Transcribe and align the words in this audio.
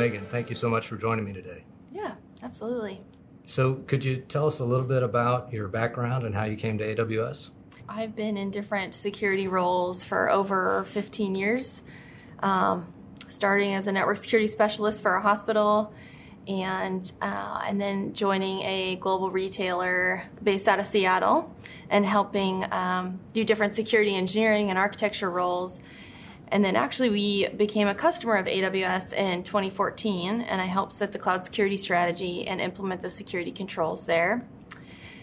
Megan, 0.00 0.24
thank 0.30 0.48
you 0.48 0.54
so 0.54 0.70
much 0.70 0.86
for 0.86 0.96
joining 0.96 1.26
me 1.26 1.34
today. 1.34 1.62
Yeah, 1.90 2.14
absolutely. 2.42 3.02
So, 3.44 3.74
could 3.86 4.02
you 4.02 4.16
tell 4.16 4.46
us 4.46 4.60
a 4.60 4.64
little 4.64 4.86
bit 4.86 5.02
about 5.02 5.52
your 5.52 5.68
background 5.68 6.24
and 6.24 6.34
how 6.34 6.44
you 6.44 6.56
came 6.56 6.78
to 6.78 6.96
AWS? 6.96 7.50
I've 7.86 8.16
been 8.16 8.38
in 8.38 8.50
different 8.50 8.94
security 8.94 9.46
roles 9.46 10.02
for 10.02 10.30
over 10.30 10.86
15 10.86 11.34
years, 11.34 11.82
um, 12.42 12.90
starting 13.26 13.74
as 13.74 13.88
a 13.88 13.92
network 13.92 14.16
security 14.16 14.46
specialist 14.46 15.02
for 15.02 15.16
a 15.16 15.20
hospital, 15.20 15.92
and 16.48 17.12
uh, 17.20 17.60
and 17.66 17.78
then 17.78 18.14
joining 18.14 18.60
a 18.60 18.96
global 18.96 19.30
retailer 19.30 20.22
based 20.42 20.66
out 20.66 20.78
of 20.78 20.86
Seattle, 20.86 21.54
and 21.90 22.06
helping 22.06 22.64
um, 22.72 23.20
do 23.34 23.44
different 23.44 23.74
security 23.74 24.16
engineering 24.16 24.70
and 24.70 24.78
architecture 24.78 25.30
roles. 25.30 25.78
And 26.50 26.64
then 26.64 26.74
actually, 26.74 27.10
we 27.10 27.48
became 27.48 27.86
a 27.86 27.94
customer 27.94 28.36
of 28.36 28.46
AWS 28.46 29.12
in 29.12 29.44
2014, 29.44 30.40
and 30.40 30.60
I 30.60 30.64
helped 30.64 30.92
set 30.92 31.12
the 31.12 31.18
cloud 31.18 31.44
security 31.44 31.76
strategy 31.76 32.46
and 32.46 32.60
implement 32.60 33.02
the 33.02 33.10
security 33.10 33.52
controls 33.52 34.04
there. 34.04 34.44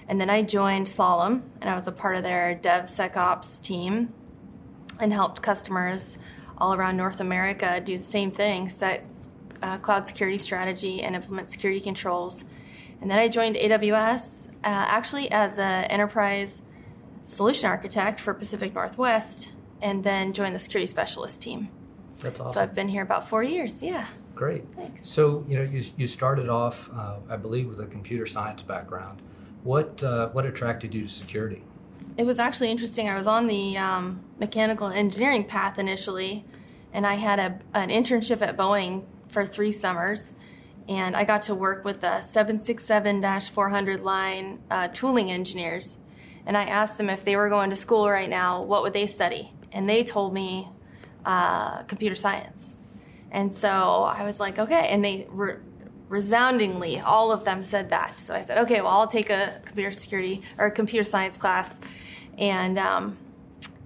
And 0.08 0.21
then 0.21 0.30
I 0.30 0.41
joined 0.41 0.88
Slalom, 0.88 1.44
and 1.59 1.70
I 1.70 1.76
was 1.76 1.88
a 1.88 1.91
part 1.91 2.16
of 2.16 2.23
their 2.23 2.58
DevSecOps 2.62 3.62
team 3.62 4.13
and 5.02 5.12
helped 5.12 5.41
customers 5.41 6.18
all 6.58 6.73
around 6.73 6.95
North 6.95 7.20
America 7.20 7.82
do 7.84 7.98
the 7.98 8.04
same 8.04 8.32
thing 8.32 8.70
set 8.70 9.05
uh, 9.62 9.77
cloud 9.80 10.07
security 10.07 10.38
strategy 10.38 11.04
and 11.04 11.13
implement 11.16 11.49
security 11.49 11.82
controls. 11.82 12.46
And 13.02 13.12
then 13.12 13.20
I 13.20 13.27
joined 13.27 13.57
AWS 13.57 14.48
uh, 14.48 14.52
actually 14.63 15.30
as 15.30 15.59
an 15.59 15.84
enterprise 15.85 16.62
solution 17.26 17.70
architect 17.70 18.20
for 18.21 18.34
Pacific 18.34 18.73
Northwest 18.73 19.52
and 19.81 20.04
then 20.04 20.34
joined 20.34 20.55
the 20.55 20.59
security 20.59 20.88
specialist 20.88 21.41
team. 21.41 21.70
That's 22.20 22.40
awesome. 22.40 22.54
So 22.54 22.62
I've 22.62 22.73
been 22.73 22.90
here 22.90 23.04
about 23.04 23.27
four 23.27 23.44
years. 23.44 23.84
Yeah. 23.84 24.07
Great. 24.35 24.65
Thanks. 24.76 25.07
So, 25.07 25.46
you 25.48 25.57
know, 25.57 25.63
you, 25.63 25.84
you 25.98 26.07
started 26.07 26.49
off, 26.49 26.90
uh, 26.93 27.18
I 27.29 27.38
believe, 27.38 27.68
with 27.68 27.79
a 27.79 27.88
computer 27.88 28.26
science 28.26 28.62
background. 28.63 29.21
What, 29.63 30.01
uh, 30.04 30.29
what 30.29 30.46
attracted 30.46 30.93
you 30.93 31.04
to 31.04 31.07
security? 31.07 31.63
It 32.18 32.26
was 32.26 32.40
actually 32.40 32.71
interesting. 32.71 33.10
I 33.10 33.16
was 33.16 33.27
on 33.27 33.48
the 33.48 33.77
um, 33.77 34.24
mechanical 34.40 34.88
engineering 34.88 35.43
path 35.43 35.77
initially, 35.77 36.46
and 36.94 37.05
I 37.05 37.16
had 37.16 37.40
a, 37.40 37.60
an 37.73 37.90
internship 37.90 38.41
at 38.41 38.57
Boeing 38.57 39.05
for 39.29 39.46
three 39.46 39.71
summers. 39.71 40.34
And 40.88 41.16
I 41.16 41.26
got 41.26 41.41
to 41.44 41.55
work 41.55 41.84
with 41.84 42.01
the 42.01 42.21
767 42.21 43.21
400 43.21 43.99
line 43.99 44.60
uh, 44.71 44.88
tooling 44.88 45.32
engineers. 45.32 45.98
And 46.46 46.55
I 46.55 46.63
asked 46.63 46.98
them 46.98 47.10
if 47.10 47.26
they 47.26 47.35
were 47.35 47.49
going 47.49 47.70
to 47.71 47.76
school 47.76 48.10
right 48.10 48.29
now, 48.29 48.63
what 48.63 48.84
would 48.84 48.94
they 48.94 49.05
study? 49.05 49.51
And 49.71 49.87
they 49.87 50.04
told 50.04 50.34
me 50.34 50.68
uh, 51.26 51.84
computer 51.84 52.15
science. 52.15 52.77
And 53.32 53.54
so 53.54 53.70
I 54.04 54.23
was 54.23 54.40
like, 54.40 54.57
okay. 54.60 54.87
And 54.90 55.04
they 55.04 55.27
were 55.32 55.62
resoundingly, 56.10 56.99
all 56.99 57.32
of 57.32 57.43
them 57.43 57.63
said 57.63 57.90
that. 57.90 58.18
So 58.18 58.34
I 58.34 58.41
said, 58.41 58.57
okay, 58.60 58.79
well, 58.82 58.91
I'll 58.91 59.07
take 59.07 59.29
a 59.29 59.60
computer 59.65 59.91
security 59.91 60.41
or 60.57 60.70
computer 60.70 61.04
science 61.04 61.35
class. 61.38 61.79
And, 62.38 62.77
um, 62.79 63.18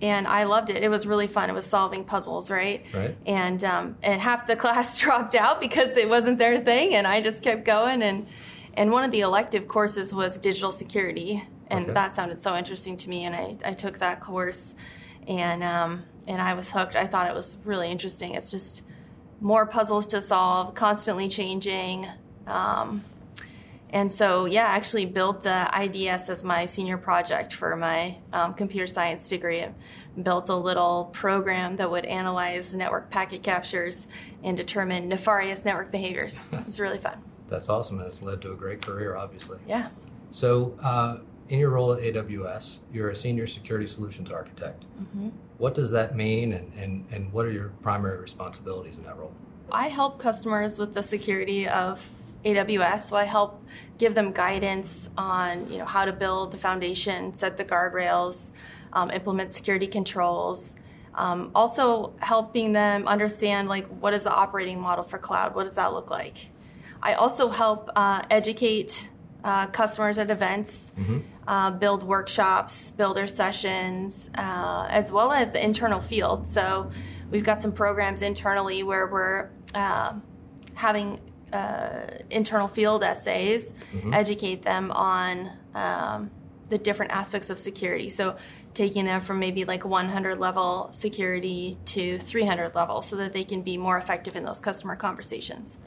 and 0.02 0.28
I 0.28 0.44
loved 0.44 0.70
it. 0.70 0.84
It 0.84 0.90
was 0.90 1.06
really 1.08 1.28
fun. 1.28 1.50
It 1.50 1.54
was 1.54 1.66
solving 1.66 2.04
puzzles, 2.04 2.50
right? 2.50 2.84
Right. 2.94 3.16
And 3.26 3.64
um, 3.64 3.98
and 4.02 4.20
half 4.20 4.48
the 4.48 4.56
class 4.64 4.98
dropped 5.04 5.36
out 5.36 5.59
because 5.59 5.96
it 5.96 6.09
wasn't 6.09 6.38
their 6.40 6.59
thing, 6.59 6.96
and 6.96 7.06
I 7.06 7.22
just 7.22 7.44
kept 7.44 7.66
going. 7.66 8.02
And 8.02 8.26
and 8.74 8.92
one 8.92 9.04
of 9.04 9.12
the 9.12 9.20
elective 9.22 9.68
courses 9.68 10.12
was 10.14 10.40
digital 10.40 10.72
security, 10.72 11.44
and 11.68 11.86
Okay. 11.86 11.94
that 11.94 12.16
sounded 12.16 12.42
so 12.42 12.56
interesting 12.58 12.98
to 12.98 13.09
me. 13.09 13.26
And 13.26 13.36
I, 13.36 13.58
I 13.64 13.74
took 13.74 14.00
that 14.00 14.22
course, 14.22 14.74
and 15.28 15.64
um, 15.64 16.04
and 16.28 16.42
I 16.42 16.54
was 16.54 16.72
hooked. 16.72 16.96
I 16.96 17.08
thought 17.08 17.30
it 17.30 17.34
was 17.34 17.58
really 17.66 17.90
interesting. 17.90 18.36
It's 18.36 18.52
just 18.52 18.84
more 19.40 19.66
puzzles 19.66 20.06
to 20.08 20.22
solve, 20.22 20.76
constantly 20.76 21.28
changing. 21.28 22.08
Um, 22.48 23.04
and 23.94 24.10
so, 24.10 24.46
yeah, 24.46 24.68
I 24.68 24.76
actually 24.76 25.06
built 25.06 25.46
uh, 25.46 25.70
IDS 25.78 26.30
as 26.30 26.44
my 26.44 26.66
senior 26.66 26.98
project 26.98 27.54
for 27.54 27.76
my 27.76 28.16
um, 28.31 28.54
computer 28.54 28.88
science 28.88 29.28
degree. 29.28 29.62
I 29.62 29.74
built 30.22 30.50
a 30.50 30.56
little 30.56 31.10
program 31.12 31.76
that 31.76 31.92
would 31.92 32.06
analyze 32.06 32.74
network 32.74 33.10
packet 33.10 33.44
captures 33.44 34.08
and 34.44 34.56
determine 34.56 35.10
nefarious 35.10 35.66
network 35.66 35.92
behaviors. 35.92 36.42
It's 36.54 36.80
really 36.80 37.00
fun. 37.00 37.22
That's 37.50 37.68
awesome, 37.68 37.98
and 37.98 38.08
it's 38.08 38.22
led 38.22 38.42
to 38.44 38.54
a 38.54 38.56
great 38.56 38.81
career, 38.81 39.18
obviously. 39.18 39.60
Yeah. 39.68 39.90
So, 40.30 40.78
uh, 40.81 41.18
in 41.51 41.59
your 41.59 41.69
role 41.69 41.91
at 41.91 42.01
AWS, 42.01 42.79
you're 42.94 43.09
a 43.09 43.16
senior 43.16 43.45
security 43.45 43.85
solutions 43.85 44.31
architect. 44.31 44.85
What 45.57 45.73
does 45.73 45.91
that 45.91 46.16
mean, 46.16 46.53
and, 46.53 46.72
and, 46.78 47.06
and 47.12 47.31
what 47.34 47.45
are 47.45 47.51
your 47.51 47.73
primary 47.81 48.17
responsibilities 48.19 48.95
in 48.95 49.03
that 49.03 49.17
role? 49.17 49.34
I 49.69 49.89
help 49.89 50.17
customers 50.17 50.79
with 50.79 50.94
the 50.94 51.03
security 51.03 51.67
of 51.67 52.09
AWS. 52.45 53.09
So 53.09 53.17
I 53.17 53.25
help 53.25 53.62
give 53.97 54.16
them 54.16 54.31
guidance 54.31 55.09
on 55.17 55.69
you 55.69 55.78
know 55.78 55.85
how 55.85 56.06
to 56.06 56.13
build 56.13 56.51
the 56.51 56.57
foundation, 56.57 57.34
set 57.34 57.57
the 57.57 57.66
guardrails, 57.66 58.51
um, 58.94 59.12
implement 59.12 59.51
security 59.51 59.88
controls. 59.88 60.75
Um, 61.13 61.51
also 61.53 62.13
helping 62.19 62.72
them 62.72 63.07
understand 63.07 63.68
like 63.68 63.85
what 63.88 64.13
is 64.13 64.23
the 64.23 64.31
operating 64.33 64.79
model 64.79 65.03
for 65.03 65.18
cloud? 65.18 65.53
What 65.53 65.66
does 65.66 65.75
that 65.75 65.94
look 65.94 66.09
like? 66.09 66.50
I 67.03 67.13
also 67.13 67.50
help 67.50 67.89
uh, 67.95 68.23
educate 68.29 69.09
uh, 69.44 69.68
customers 69.68 70.18
at 70.18 70.29
events, 70.29 70.91
uh, 71.51 71.69
build 71.69 72.01
workshops, 72.01 72.91
builder 72.91 73.28
sessions, 73.28 74.29
uh, 74.35 74.88
as 74.89 75.12
well 75.12 75.34
as 75.34 75.53
internal 75.53 76.00
field. 76.00 76.47
So 76.47 76.89
we've 77.29 77.44
got 77.44 77.59
some 77.59 77.73
programs 77.73 78.22
internally 78.22 78.84
where 78.84 79.07
we're 79.07 79.50
uh, 79.75 80.13
having 80.75 81.19
uh, 81.51 82.03
internal 82.29 82.69
field 82.69 83.03
SAs, 83.03 83.73
educate 84.13 84.62
them 84.62 84.91
on 84.91 85.51
um, 85.75 86.31
the 86.69 86.78
different 86.78 87.12
aspects 87.12 87.50
of 87.50 87.59
security. 87.59 88.07
So 88.07 88.38
taking 88.73 89.03
them 89.03 89.19
from 89.19 89.38
maybe 89.38 89.66
like 89.66 89.83
100 89.83 90.39
level 90.39 90.88
security 90.94 91.78
to 91.83 92.18
300 92.18 92.75
level 92.75 93.01
so 93.01 93.18
that 93.18 93.33
they 93.33 93.44
can 93.44 93.62
be 93.62 93.75
more 93.75 93.97
effective 93.97 94.38
in 94.38 94.45
those 94.45 94.62
customer 94.62 94.95
conversations. 94.95 95.78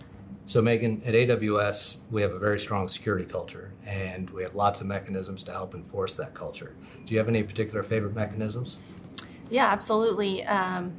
So, 0.47 0.61
Megan, 0.61 1.01
at 1.07 1.15
AWS, 1.15 1.97
we 2.11 2.21
have 2.21 2.33
a 2.33 2.39
very 2.39 2.59
strong 2.61 2.87
security 2.87 3.25
culture, 3.25 3.73
and 3.87 4.29
we 4.29 4.43
have 4.43 4.55
lots 4.55 4.83
of 4.83 4.87
mechanisms 4.87 5.43
to 5.45 5.53
help 5.53 5.75
enforce 5.75 6.17
that 6.17 6.35
culture. 6.35 6.75
Do 7.07 7.15
you 7.15 7.19
have 7.19 7.29
any 7.29 7.43
particular 7.43 7.83
favorite 7.83 8.15
mechanisms? 8.15 8.77
Yeah, 9.49 9.67
absolutely. 9.67 10.45
Um, 10.45 10.93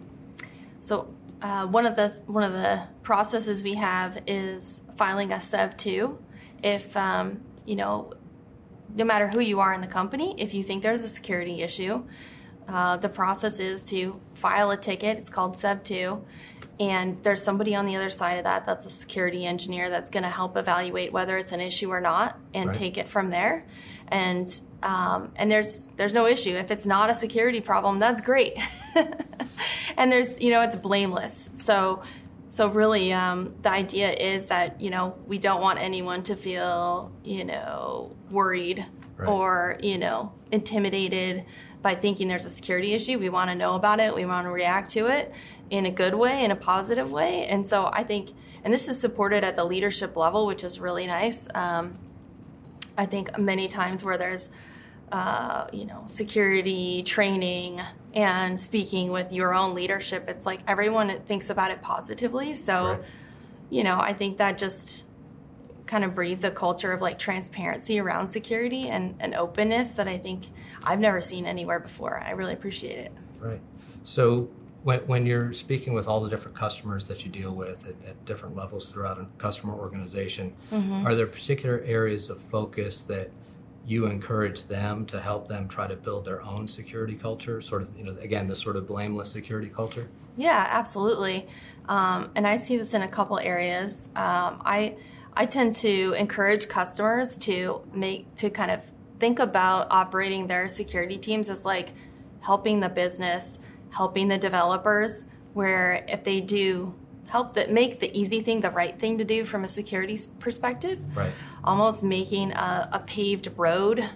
so 0.81 1.13
uh, 1.43 1.67
one 1.67 1.85
of 1.85 1.95
the 1.95 2.09
one 2.25 2.43
of 2.43 2.53
the 2.53 2.87
processes 3.03 3.61
we 3.61 3.75
have 3.75 4.17
is 4.25 4.81
filing 4.97 5.31
a 5.31 5.39
Sev 5.39 5.77
two. 5.77 6.17
If 6.63 6.97
um, 6.97 7.41
you 7.65 7.75
know, 7.75 8.13
no 8.95 9.05
matter 9.05 9.27
who 9.27 9.41
you 9.41 9.59
are 9.59 9.73
in 9.73 9.81
the 9.81 9.87
company, 9.87 10.33
if 10.39 10.55
you 10.55 10.63
think 10.63 10.81
there's 10.81 11.03
a 11.03 11.09
security 11.09 11.61
issue, 11.61 12.03
uh, 12.67 12.97
the 12.97 13.09
process 13.09 13.59
is 13.59 13.81
to 13.83 14.19
file 14.33 14.71
a 14.71 14.77
ticket. 14.77 15.17
It's 15.17 15.29
called 15.29 15.55
Sev 15.55 15.83
two, 15.83 16.23
and 16.79 17.21
there's 17.23 17.41
somebody 17.43 17.75
on 17.75 17.85
the 17.85 17.95
other 17.95 18.09
side 18.09 18.37
of 18.37 18.43
that 18.45 18.65
that's 18.65 18.85
a 18.85 18.89
security 18.89 19.45
engineer 19.45 19.89
that's 19.89 20.09
going 20.09 20.23
to 20.23 20.29
help 20.29 20.57
evaluate 20.57 21.11
whether 21.13 21.37
it's 21.37 21.51
an 21.51 21.61
issue 21.61 21.89
or 21.89 22.01
not 22.01 22.37
and 22.53 22.67
Right. 22.67 22.75
take 22.75 22.97
it 22.97 23.07
from 23.07 23.29
there. 23.29 23.65
And 24.07 24.47
um, 24.83 25.31
and 25.35 25.51
there's 25.51 25.85
there's 25.95 26.13
no 26.13 26.27
issue 26.27 26.55
if 26.55 26.69
it's 26.71 26.85
not 26.85 27.09
a 27.09 27.13
security 27.13 27.61
problem. 27.61 27.99
That's 27.99 28.21
great. 28.21 28.57
and 29.97 30.11
there's 30.11 30.39
you 30.39 30.51
know 30.51 30.61
it's 30.61 30.75
blameless. 30.75 31.49
So 31.53 32.03
so 32.49 32.67
really 32.67 33.11
um, 33.13 33.55
the 33.63 33.69
idea 33.69 34.11
is 34.11 34.45
that 34.45 34.79
you 34.81 34.89
know 34.89 35.15
we 35.25 35.37
don't 35.39 35.61
want 35.61 35.79
anyone 35.79 36.23
to 36.23 36.35
feel 36.35 37.11
you 37.23 37.43
know 37.45 38.15
worried 38.31 38.85
Right. 39.17 39.29
or 39.29 39.77
you 39.81 39.97
know 39.97 40.33
intimidated 40.51 41.45
by 41.85 41.93
thinking 41.93 42.27
there's 42.27 42.45
a 42.45 42.49
security 42.49 42.93
issue. 42.93 43.19
We 43.19 43.29
want 43.29 43.51
to 43.51 43.55
know 43.55 43.75
about 43.75 43.99
it. 43.99 44.15
We 44.15 44.25
want 44.25 44.47
to 44.47 44.51
react 44.51 44.89
to 44.93 45.05
it 45.05 45.31
in 45.69 45.85
a 45.85 45.91
good 45.91 46.15
way, 46.15 46.43
in 46.43 46.49
a 46.49 46.55
positive 46.55 47.11
way. 47.11 47.45
And 47.45 47.67
so 47.67 47.85
I 47.93 48.03
think, 48.03 48.31
and 48.63 48.73
this 48.73 48.89
is 48.89 48.99
supported 48.99 49.43
at 49.43 49.55
the 49.55 49.63
leadership 49.63 50.17
level, 50.17 50.47
which 50.47 50.63
is 50.63 50.79
really 50.79 51.05
nice. 51.05 51.47
Um, 51.53 51.93
I 52.97 53.05
think 53.05 53.37
many 53.37 53.67
times 53.67 54.03
where 54.03 54.17
there's, 54.17 54.49
uh, 55.11 55.67
you 55.71 55.85
know, 55.85 56.01
security 56.07 57.03
training 57.03 57.79
and 58.15 58.59
speaking 58.59 59.11
with 59.11 59.31
your 59.31 59.53
own 59.53 59.75
leadership, 59.75 60.27
it's 60.27 60.47
like 60.47 60.61
everyone 60.67 61.21
thinks 61.27 61.51
about 61.51 61.69
it 61.69 61.83
positively. 61.83 62.55
So, 62.55 62.93
Right. 62.93 63.01
you 63.69 63.83
know, 63.83 63.99
I 63.99 64.13
think 64.13 64.37
that 64.37 64.57
just 64.57 65.05
kind 65.85 66.03
of 66.03 66.15
breeds 66.15 66.43
a 66.43 66.51
culture 66.51 66.91
of 66.91 67.01
like 67.01 67.19
transparency 67.19 67.99
around 67.99 68.27
security 68.27 68.89
and, 68.89 69.15
and 69.19 69.35
openness 69.35 69.91
that 69.91 70.07
I 70.07 70.17
think 70.17 70.45
I've 70.83 70.99
never 70.99 71.21
seen 71.21 71.45
anywhere 71.45 71.79
before. 71.79 72.19
I 72.19 72.31
really 72.31 72.53
appreciate 72.53 72.97
it. 72.97 73.11
Right. 73.39 73.61
So 74.03 74.49
when, 74.83 74.99
when 75.01 75.25
you're 75.25 75.53
speaking 75.53 75.93
with 75.93 76.07
all 76.07 76.21
the 76.21 76.29
different 76.29 76.57
customers 76.57 77.05
that 77.05 77.23
you 77.25 77.31
deal 77.31 77.51
with 77.51 77.85
at, 77.87 77.95
at 78.07 78.25
different 78.25 78.55
levels 78.55 78.91
throughout 78.91 79.19
a 79.19 79.25
customer 79.37 79.73
organization, 79.73 80.53
are 81.05 81.15
there 81.15 81.27
particular 81.27 81.81
areas 81.85 82.29
of 82.29 82.39
focus 82.39 83.01
that 83.03 83.29
you 83.87 84.07
encourage 84.07 84.67
them 84.67 85.05
to 85.05 85.21
help 85.21 85.47
them 85.47 85.67
try 85.67 85.87
to 85.87 85.95
build 85.95 86.25
their 86.25 86.41
own 86.41 86.67
security 86.67 87.13
culture 87.13 87.61
sort 87.61 87.83
of 87.83 87.97
you 87.97 88.03
know 88.03 88.15
again 88.19 88.47
this 88.47 88.59
sort 88.59 88.75
of 88.75 88.87
blameless 88.87 89.29
security 89.29 89.69
culture 89.69 90.07
yeah 90.37 90.65
absolutely 90.69 91.47
um, 91.87 92.31
and 92.35 92.47
i 92.47 92.55
see 92.55 92.77
this 92.77 92.93
in 92.93 93.03
a 93.03 93.07
couple 93.07 93.37
areas 93.37 94.07
um, 94.15 94.61
i 94.65 94.95
i 95.35 95.45
tend 95.45 95.73
to 95.73 96.13
encourage 96.13 96.67
customers 96.67 97.37
to 97.37 97.81
make 97.93 98.33
to 98.35 98.49
kind 98.49 98.71
of 98.71 98.81
think 99.19 99.39
about 99.39 99.87
operating 99.91 100.47
their 100.47 100.67
security 100.67 101.17
teams 101.17 101.49
as 101.49 101.65
like 101.65 101.93
helping 102.41 102.79
the 102.79 102.89
business 102.89 103.59
helping 103.91 104.27
the 104.27 104.37
developers 104.37 105.25
where 105.53 106.03
if 106.07 106.23
they 106.23 106.41
do 106.41 106.93
help 107.27 107.53
that 107.53 107.71
make 107.71 107.99
the 107.99 108.17
easy 108.17 108.41
thing 108.41 108.61
the 108.61 108.69
right 108.69 108.99
thing 108.99 109.17
to 109.17 109.23
do 109.23 109.43
from 109.43 109.63
a 109.63 109.67
security 109.67 110.17
perspective. 110.39 110.99
Right. 111.15 111.31
Almost 111.63 112.03
making 112.03 112.51
a, 112.51 112.89
a 112.93 112.99
paved 112.99 113.49
road 113.57 114.07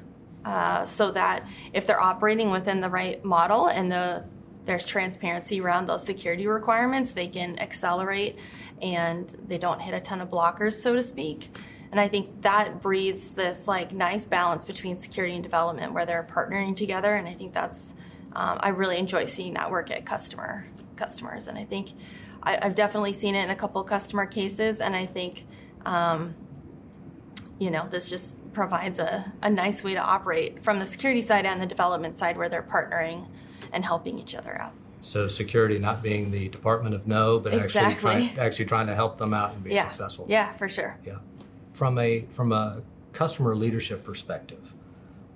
uh, 0.45 0.85
so 0.85 1.11
that 1.11 1.45
if 1.73 1.85
they're 1.85 2.01
operating 2.01 2.51
within 2.51 2.79
the 2.79 2.89
right 2.89 3.23
model 3.25 3.67
and 3.67 3.91
the 3.91 4.23
there's 4.69 4.85
transparency 4.85 5.59
around 5.59 5.87
those 5.87 6.05
security 6.05 6.45
requirements, 6.45 7.11
they 7.11 7.27
can 7.27 7.57
accelerate 7.57 8.37
and 8.83 9.35
they 9.47 9.57
don't 9.57 9.79
hit 9.79 9.95
a 9.95 9.99
ton 9.99 10.21
of 10.21 10.29
blockers, 10.29 10.73
so 10.73 10.93
to 10.93 11.01
speak. 11.01 11.49
And 11.91 11.99
I 11.99 12.07
think 12.07 12.43
that 12.43 12.79
breeds 12.79 13.31
this 13.31 13.67
like 13.67 13.91
nice 13.93 14.27
balance 14.27 14.63
between 14.63 14.95
security 14.95 15.33
and 15.33 15.41
development 15.41 15.91
where 15.91 16.05
they're 16.05 16.27
partnering 16.31 16.75
together. 16.75 17.15
And 17.15 17.27
I 17.27 17.33
think 17.33 17.51
that's 17.51 17.95
um, 18.33 18.59
I 18.61 18.69
really 18.69 18.99
enjoy 18.99 19.25
seeing 19.25 19.55
that 19.55 19.71
work 19.71 19.89
at 19.89 20.05
customer 20.05 20.67
customers. 20.95 21.47
And 21.47 21.57
I 21.57 21.65
think 21.65 21.93
I, 22.43 22.63
have 22.63 22.75
definitely 22.75 23.13
seen 23.13 23.33
it 23.33 23.43
in 23.45 23.49
a 23.49 23.55
couple 23.55 23.83
customer 23.83 24.27
cases, 24.27 24.81
and 24.81 24.95
I 24.95 25.07
think, 25.07 25.47
um, 25.83 26.35
you 27.57 27.71
know, 27.71 27.87
this 27.89 28.07
just 28.07 28.37
provides 28.53 28.99
a, 28.99 29.33
a 29.41 29.49
nice 29.49 29.83
way 29.83 29.95
to 29.95 29.99
operate 29.99 30.63
from 30.63 30.77
the 30.77 30.85
security 30.85 31.21
side 31.21 31.47
and 31.47 31.59
the 31.59 31.65
development 31.65 32.17
side 32.17 32.37
where 32.37 32.49
they're 32.49 32.61
partnering 32.61 33.25
and 33.71 33.83
helping 33.85 34.19
each 34.19 34.35
other 34.35 34.59
out. 34.59 34.73
So 35.01 35.27
security 35.27 35.79
not 35.79 36.01
being 36.01 36.29
the 36.29 36.49
Department 36.49 36.93
of 36.93 37.07
No, 37.07 37.39
but 37.39 37.53
exactly. 37.53 37.79
actually 37.79 38.27
trying, 38.35 38.39
actually 38.39 38.65
trying 38.65 38.87
to 38.87 38.95
help 38.95 39.17
them 39.17 39.33
out 39.33 39.53
and 39.53 39.63
be 39.63 39.73
yeah. 39.73 39.89
successful. 39.89 40.25
Yeah, 40.27 40.51
for 40.53 40.67
sure. 40.67 40.97
Yeah. 41.05 41.17
From 41.71 41.97
a 41.97 42.25
from 42.31 42.51
a 42.51 42.81
customer 43.13 43.55
leadership 43.55 44.03
perspective, 44.03 44.73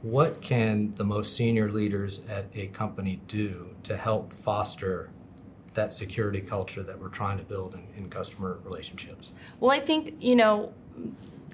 what 0.02 0.42
can 0.42 0.94
the 0.96 1.06
most 1.06 1.36
senior 1.36 1.72
leaders 1.72 2.20
at 2.30 2.46
a 2.54 2.68
company 2.68 3.22
do 3.28 3.70
to 3.84 3.96
help 3.96 4.30
foster 4.30 5.10
that 5.74 5.94
security 5.94 6.42
culture 6.42 6.84
that 6.84 7.00
we're 7.00 7.08
trying 7.08 7.38
to 7.38 7.44
build 7.44 7.74
in, 7.74 7.88
in 7.98 8.10
customer 8.10 8.60
relationships? 8.64 9.32
Well, 9.60 9.72
I 9.72 9.80
think, 9.80 10.16
you 10.20 10.36
know, 10.36 10.74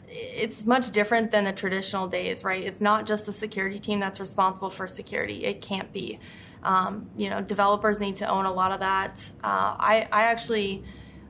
it's 0.10 0.66
much 0.66 0.92
different 0.92 1.32
than 1.32 1.44
the 1.44 1.54
traditional 1.54 2.08
days, 2.08 2.44
right? 2.44 2.64
It's 2.64 2.82
not 2.82 3.06
just 3.06 3.26
the 3.26 3.34
security 3.34 3.80
team 3.80 4.00
that's 4.00 4.20
responsible 4.20 4.70
for 4.70 4.88
security. 4.88 5.46
It 5.46 5.62
can't 5.62 5.94
be. 5.94 6.20
Um, 6.64 7.10
you 7.16 7.30
know, 7.30 7.42
developers 7.42 8.00
need 8.00 8.18
to 8.18 8.30
own 8.30 8.46
a 8.46 8.52
lot 8.52 8.72
of 8.72 8.80
that. 8.80 9.32
Uh, 9.44 9.76
I, 9.80 10.08
I 10.12 10.24
actually 10.24 10.84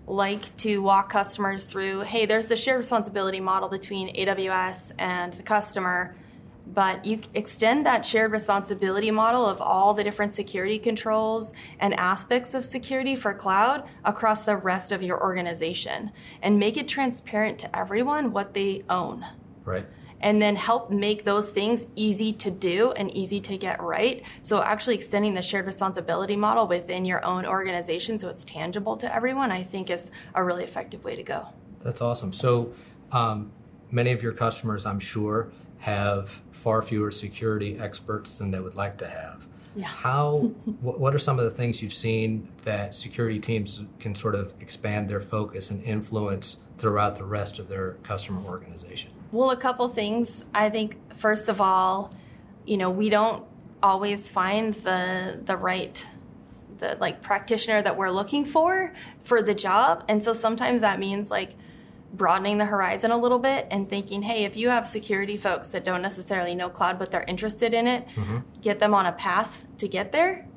like 0.07 0.55
to 0.57 0.81
walk 0.81 1.09
customers 1.09 1.63
through 1.63 2.01
hey, 2.01 2.25
there's 2.25 2.47
the 2.47 2.55
shared 2.55 2.77
responsibility 2.77 3.39
model 3.39 3.69
between 3.69 4.13
AWS 4.15 4.93
and 4.97 5.33
the 5.33 5.43
customer 5.43 6.15
but 6.73 7.03
you 7.03 7.19
extend 7.33 7.85
that 7.85 8.05
shared 8.05 8.31
responsibility 8.31 9.09
model 9.09 9.45
of 9.45 9.61
all 9.61 9.93
the 9.93 10.03
different 10.03 10.33
security 10.33 10.77
controls 10.77 11.53
and 11.79 11.93
aspects 11.95 12.53
of 12.53 12.63
security 12.63 13.15
for 13.15 13.33
cloud 13.33 13.89
across 14.05 14.45
the 14.45 14.55
rest 14.55 14.91
of 14.91 15.01
your 15.01 15.19
organization 15.21 16.11
and 16.41 16.59
make 16.59 16.77
it 16.77 16.87
transparent 16.87 17.57
to 17.59 17.77
everyone 17.77 18.31
what 18.31 18.53
they 18.53 18.83
own. 18.89 19.25
Right. 19.65 19.85
And 20.21 20.42
then 20.42 20.56
help 20.56 20.92
make 20.92 21.24
those 21.24 21.50
things 21.50 21.86
easy 21.95 22.33
to 22.33 22.51
do 22.51 22.92
and 22.92 23.10
easy 23.16 23.39
to 23.42 23.57
get 23.57 23.81
right. 23.81 24.24
So, 24.42 24.62
actually, 24.62 24.95
extending 24.95 25.33
the 25.33 25.42
shared 25.42 25.66
responsibility 25.66 26.36
model 26.36 26.68
within 26.68 27.06
your 27.06 27.24
own 27.24 27.45
organization 27.45 28.19
so 28.19 28.27
it's 28.27 28.44
tangible 28.44 28.98
to 28.98 29.13
everyone, 29.16 29.51
I 29.51 29.63
think 29.63 29.89
is 29.89 30.12
a 30.36 30.44
really 30.44 30.63
effective 30.63 31.04
way 31.04 31.16
to 31.16 31.24
go. 31.24 31.48
That's 31.81 32.01
awesome. 32.01 32.33
So, 32.33 32.74
um, 33.12 33.51
many 33.92 34.12
of 34.12 34.21
your 34.21 34.33
customers, 34.33 34.86
I'm 34.86 35.00
sure, 35.00 35.51
have 35.80 36.42
far 36.51 36.81
fewer 36.81 37.12
security 37.12 37.80
experts 37.80 38.38
than 38.38 38.51
they 38.51 38.60
would 38.60 38.75
like 38.75 38.98
to 38.98 39.07
have. 39.07 39.48
Yeah. 39.75 39.86
How? 39.86 40.39
what 40.81 41.13
are 41.13 41.19
some 41.19 41.39
of 41.39 41.45
the 41.45 41.51
things 41.51 41.81
you've 41.81 41.94
seen 41.94 42.50
that 42.63 42.94
security 42.94 43.39
teams 43.39 43.83
can 44.00 44.16
sort 44.16 44.36
of 44.36 44.54
expand 44.60 45.07
their 45.07 45.21
focus 45.21 45.69
and 45.71 45.81
influence 45.83 46.57
throughout 46.77 47.16
the 47.16 47.24
rest 47.24 47.60
of 47.60 47.68
their 47.68 47.94
customer 48.04 48.42
organization? 48.42 49.12
Well, 49.31 49.51
a 49.51 49.57
couple 49.57 49.87
things. 49.89 50.43
I 50.53 50.69
think 50.69 50.97
first 51.15 51.49
of 51.49 51.61
all, 51.61 52.13
you 52.65 52.77
know, 52.77 52.89
we 52.89 53.09
don't 53.09 53.45
always 53.81 54.27
find 54.27 54.73
the 54.73 55.39
the 55.43 55.55
right 55.55 56.05
the 56.79 56.97
like 56.99 57.21
practitioner 57.21 57.81
that 57.81 57.97
we're 57.97 58.09
looking 58.09 58.45
for 58.45 58.93
for 59.23 59.41
the 59.41 59.53
job, 59.53 60.05
and 60.07 60.23
so 60.23 60.33
sometimes 60.33 60.81
that 60.81 60.99
means 60.99 61.29
like 61.29 61.55
broadening 62.11 62.57
the 62.57 62.65
horizon 62.65 63.11
a 63.11 63.17
little 63.17 63.39
bit 63.39 63.67
and 63.69 63.87
thinking, 63.87 64.23
hey, 64.23 64.43
if 64.43 64.57
you 64.57 64.69
have 64.69 64.87
security 64.87 65.37
folks 65.37 65.69
that 65.69 65.83
don't 65.83 66.01
necessarily 66.01 66.55
know 66.55 66.69
cloud 66.69 66.97
but 66.97 67.11
they're 67.11 67.23
interested 67.23 67.73
in 67.73 67.85
it, 67.85 68.07
mm-hmm. 68.15 68.39
get 68.61 68.79
them 68.79 68.95
on 68.95 69.05
a 69.05 69.11
path 69.11 69.67
to 69.77 69.87
get 69.87 70.11
there. 70.11 70.47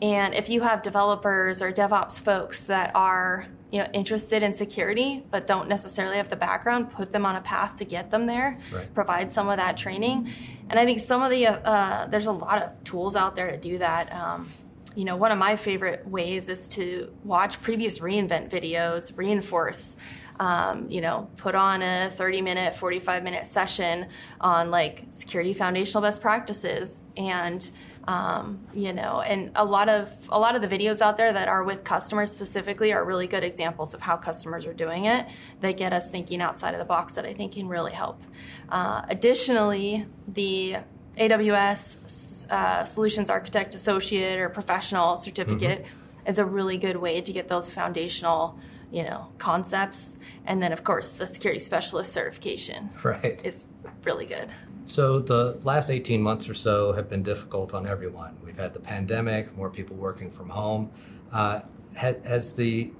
And 0.00 0.34
if 0.34 0.48
you 0.48 0.62
have 0.62 0.82
developers 0.82 1.62
or 1.62 1.72
DevOps 1.72 2.20
folks 2.20 2.66
that 2.66 2.92
are 2.94 3.46
you 3.72 3.78
know 3.80 3.88
interested 3.92 4.42
in 4.42 4.54
security 4.54 5.24
but 5.30 5.46
don't 5.46 5.68
necessarily 5.68 6.18
have 6.18 6.28
the 6.28 6.36
background, 6.36 6.90
put 6.90 7.12
them 7.12 7.26
on 7.26 7.34
a 7.36 7.40
path 7.40 7.74
to 7.76 7.84
get 7.84 8.10
them 8.10 8.26
there. 8.26 8.58
Right. 8.72 8.94
Provide 8.94 9.32
some 9.32 9.48
of 9.48 9.56
that 9.56 9.76
training, 9.76 10.30
and 10.70 10.78
I 10.78 10.84
think 10.84 11.00
some 11.00 11.22
of 11.22 11.30
the 11.30 11.46
uh, 11.48 12.06
there's 12.06 12.28
a 12.28 12.32
lot 12.32 12.62
of 12.62 12.84
tools 12.84 13.16
out 13.16 13.34
there 13.34 13.50
to 13.50 13.56
do 13.56 13.78
that. 13.78 14.12
Um, 14.12 14.48
you 14.94 15.06
know, 15.06 15.16
one 15.16 15.32
of 15.32 15.38
my 15.38 15.56
favorite 15.56 16.06
ways 16.06 16.48
is 16.48 16.68
to 16.68 17.10
watch 17.24 17.60
previous 17.62 18.00
re:Invent 18.00 18.50
videos, 18.50 19.10
re:Inforce 19.16 19.96
um, 20.42 20.90
you 20.90 21.00
know, 21.00 21.28
put 21.36 21.54
on 21.54 21.82
a 21.82 22.10
30 22.10 22.40
minute, 22.40 22.74
45 22.74 23.22
minute 23.22 23.46
session 23.46 24.08
on 24.40 24.70
like 24.70 25.04
security 25.10 25.54
foundational 25.54 26.02
best 26.02 26.20
practices 26.20 27.02
and 27.16 27.70
um, 28.08 28.60
you 28.72 28.92
know 28.92 29.20
and 29.20 29.52
a 29.54 29.64
lot 29.64 29.88
of 29.88 30.10
a 30.30 30.38
lot 30.38 30.56
of 30.56 30.62
the 30.62 30.68
videos 30.68 31.00
out 31.00 31.16
there 31.16 31.32
that 31.32 31.48
are 31.48 31.62
with 31.62 31.84
customers 31.84 32.32
specifically 32.32 32.92
are 32.92 33.04
really 33.04 33.26
good 33.26 33.44
examples 33.44 33.94
of 33.94 34.00
how 34.00 34.16
customers 34.16 34.66
are 34.66 34.74
doing 34.74 35.04
it 35.04 35.26
that 35.60 35.76
get 35.76 35.92
us 35.92 36.10
thinking 36.10 36.40
outside 36.40 36.74
of 36.74 36.78
the 36.78 36.84
box 36.84 37.14
that 37.14 37.24
i 37.24 37.32
think 37.32 37.52
can 37.52 37.68
really 37.68 37.92
help. 37.92 38.20
Uh, 38.68 39.02
additionally 39.08 40.06
the 40.28 40.76
aws 41.18 42.50
uh, 42.50 42.84
solutions 42.84 43.30
architect 43.30 43.74
associate 43.74 44.38
or 44.38 44.48
professional 44.48 45.16
certificate 45.16 45.84
mm-hmm. 45.84 46.26
is 46.28 46.38
a 46.38 46.44
really 46.44 46.78
good 46.78 46.96
way 46.96 47.20
to 47.20 47.32
get 47.32 47.48
those 47.48 47.70
foundational 47.70 48.58
you 48.90 49.02
know 49.04 49.28
concepts. 49.38 50.16
And 50.44 50.62
then 50.62 50.72
of 50.72 50.84
course 50.84 51.10
the 51.10 51.26
security 51.26 51.60
specialist 51.60 52.12
certification 52.12 52.90
right. 53.02 53.40
is 53.44 53.64
really 54.04 54.26
good 54.26 54.50
so 54.84 55.18
the 55.18 55.58
last 55.64 55.90
18 55.90 56.20
months 56.20 56.48
or 56.48 56.54
so 56.54 56.92
have 56.92 57.08
been 57.08 57.22
difficult 57.22 57.74
on 57.74 57.86
everyone. 57.86 58.36
We've 58.44 58.56
had 58.56 58.74
the 58.74 58.80
pandemic 58.80 59.56
more 59.56 59.70
people 59.70 59.96
working 59.96 60.30
from 60.30 60.48
home. 60.48 60.90
Uh, 61.32 61.60
has 61.94 62.52
the 62.52 62.90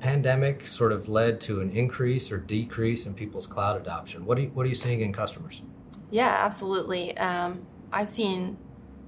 pandemic 0.00 0.66
sort 0.66 0.92
of 0.92 1.08
led 1.08 1.40
to 1.42 1.60
an 1.60 1.70
increase 1.70 2.32
or 2.32 2.38
decrease 2.38 3.06
in 3.06 3.14
people's 3.14 3.46
cloud 3.46 3.80
adoption? 3.80 4.24
What 4.24 4.38
are 4.38 4.42
you, 4.42 4.48
what 4.48 4.64
are 4.64 4.68
you 4.68 4.74
seeing 4.74 5.00
in 5.00 5.12
customers? 5.12 5.62
Yeah 6.10 6.36
absolutely. 6.44 7.16
Um, 7.16 7.66
i've 7.92 8.08
seen 8.08 8.56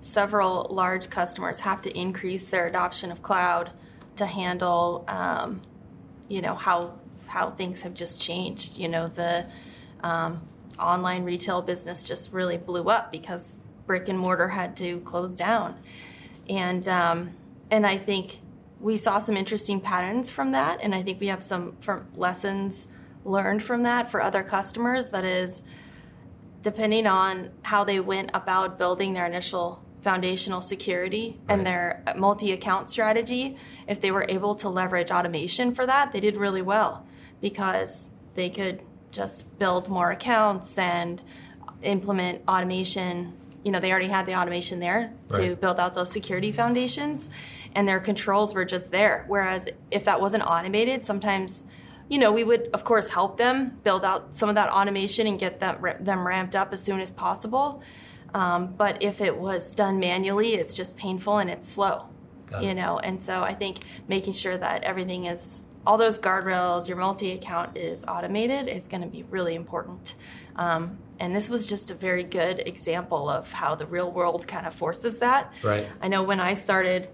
several 0.00 0.66
large 0.70 1.08
customers 1.08 1.60
have 1.60 1.80
to 1.80 1.98
increase 1.98 2.44
their 2.44 2.66
adoption 2.66 3.12
of 3.12 3.22
cloud 3.22 3.70
to 4.16 4.26
handle 4.26 5.04
um, 5.08 5.62
you 6.28 6.42
know 6.42 6.54
how 6.54 6.94
how 7.26 7.50
things 7.50 7.82
have 7.82 7.94
just 7.94 8.20
changed. 8.20 8.78
You 8.78 8.88
know 8.88 9.08
the 9.08 9.46
um, 10.02 10.46
online 10.78 11.24
retail 11.24 11.62
business 11.62 12.04
just 12.04 12.32
really 12.32 12.58
blew 12.58 12.88
up 12.88 13.12
because 13.12 13.60
brick 13.86 14.08
and 14.08 14.18
mortar 14.18 14.48
had 14.48 14.76
to 14.76 15.00
close 15.00 15.34
down, 15.34 15.78
and 16.48 16.86
um, 16.88 17.30
and 17.70 17.86
I 17.86 17.98
think 17.98 18.40
we 18.80 18.96
saw 18.96 19.18
some 19.18 19.36
interesting 19.36 19.80
patterns 19.80 20.28
from 20.28 20.52
that, 20.52 20.80
and 20.82 20.94
I 20.94 21.02
think 21.02 21.20
we 21.20 21.28
have 21.28 21.42
some 21.42 21.76
from 21.80 22.06
lessons 22.14 22.88
learned 23.24 23.62
from 23.62 23.84
that 23.84 24.10
for 24.10 24.20
other 24.20 24.42
customers. 24.42 25.08
That 25.10 25.24
is, 25.24 25.62
depending 26.62 27.06
on 27.06 27.50
how 27.62 27.84
they 27.84 28.00
went 28.00 28.30
about 28.34 28.78
building 28.78 29.14
their 29.14 29.26
initial 29.26 29.82
foundational 30.02 30.60
security 30.60 31.38
right. 31.48 31.54
and 31.54 31.66
their 31.66 32.02
multi 32.16 32.52
account 32.52 32.90
strategy, 32.90 33.56
if 33.86 34.00
they 34.00 34.10
were 34.10 34.26
able 34.28 34.54
to 34.56 34.68
leverage 34.68 35.10
automation 35.10 35.74
for 35.74 35.86
that, 35.86 36.12
they 36.12 36.20
did 36.20 36.36
really 36.36 36.62
well 36.62 37.06
because 37.40 38.10
they 38.34 38.50
could 38.50 38.82
just 39.12 39.58
build 39.58 39.88
more 39.88 40.10
accounts 40.10 40.76
and 40.78 41.22
implement 41.82 42.42
automation. 42.48 43.36
You 43.62 43.70
know, 43.70 43.78
they 43.78 43.92
already 43.92 44.08
had 44.08 44.26
the 44.26 44.34
automation 44.34 44.80
there 44.80 45.12
to 45.30 45.38
right. 45.38 45.60
build 45.60 45.78
out 45.78 45.94
those 45.94 46.10
security 46.10 46.50
foundations, 46.50 47.30
and 47.74 47.86
their 47.86 48.00
controls 48.00 48.54
were 48.54 48.64
just 48.64 48.90
there. 48.90 49.24
Whereas 49.28 49.68
if 49.90 50.04
that 50.04 50.20
wasn't 50.20 50.42
automated, 50.44 51.04
sometimes 51.04 51.64
you 52.08 52.18
know, 52.18 52.30
we 52.30 52.44
would 52.44 52.68
of 52.74 52.84
course 52.84 53.08
help 53.08 53.38
them 53.38 53.78
build 53.84 54.04
out 54.04 54.34
some 54.34 54.50
of 54.50 54.54
that 54.56 54.68
automation 54.68 55.26
and 55.26 55.38
get 55.38 55.60
that, 55.60 56.04
them 56.04 56.26
ramped 56.26 56.54
up 56.54 56.72
as 56.72 56.82
soon 56.82 57.00
as 57.00 57.10
possible. 57.10 57.82
Um, 58.34 58.74
but 58.76 59.02
if 59.02 59.22
it 59.22 59.34
was 59.34 59.74
done 59.74 59.98
manually, 59.98 60.54
it's 60.54 60.74
just 60.74 60.96
painful 60.98 61.38
and 61.38 61.48
it's 61.48 61.68
slow, 61.68 62.08
Got 62.52 62.62
you 62.62 62.70
it. 62.70 62.74
know. 62.74 62.98
And 62.98 63.22
so 63.22 63.42
I 63.42 63.54
think 63.54 63.78
making 64.08 64.32
sure 64.34 64.56
that 64.56 64.84
everything 64.84 65.26
is 65.26 65.70
all 65.86 65.98
those 65.98 66.18
guardrails, 66.18 66.88
your 66.88 66.96
multi 66.96 67.32
account 67.32 67.76
is 67.76 68.04
automated 68.06 68.68
is 68.68 68.88
going 68.88 69.02
to 69.02 69.08
be 69.08 69.24
really 69.24 69.54
important. 69.54 70.14
Um, 70.56 70.98
and 71.18 71.34
this 71.34 71.48
was 71.48 71.66
just 71.66 71.90
a 71.90 71.94
very 71.94 72.24
good 72.24 72.60
example 72.60 73.28
of 73.28 73.52
how 73.52 73.74
the 73.74 73.86
real 73.86 74.10
world 74.10 74.46
kind 74.46 74.66
of 74.66 74.74
forces 74.74 75.18
that. 75.18 75.52
Right. 75.62 75.88
I 76.00 76.08
know 76.08 76.22
when 76.22 76.40
I 76.40 76.54
started 76.54 77.08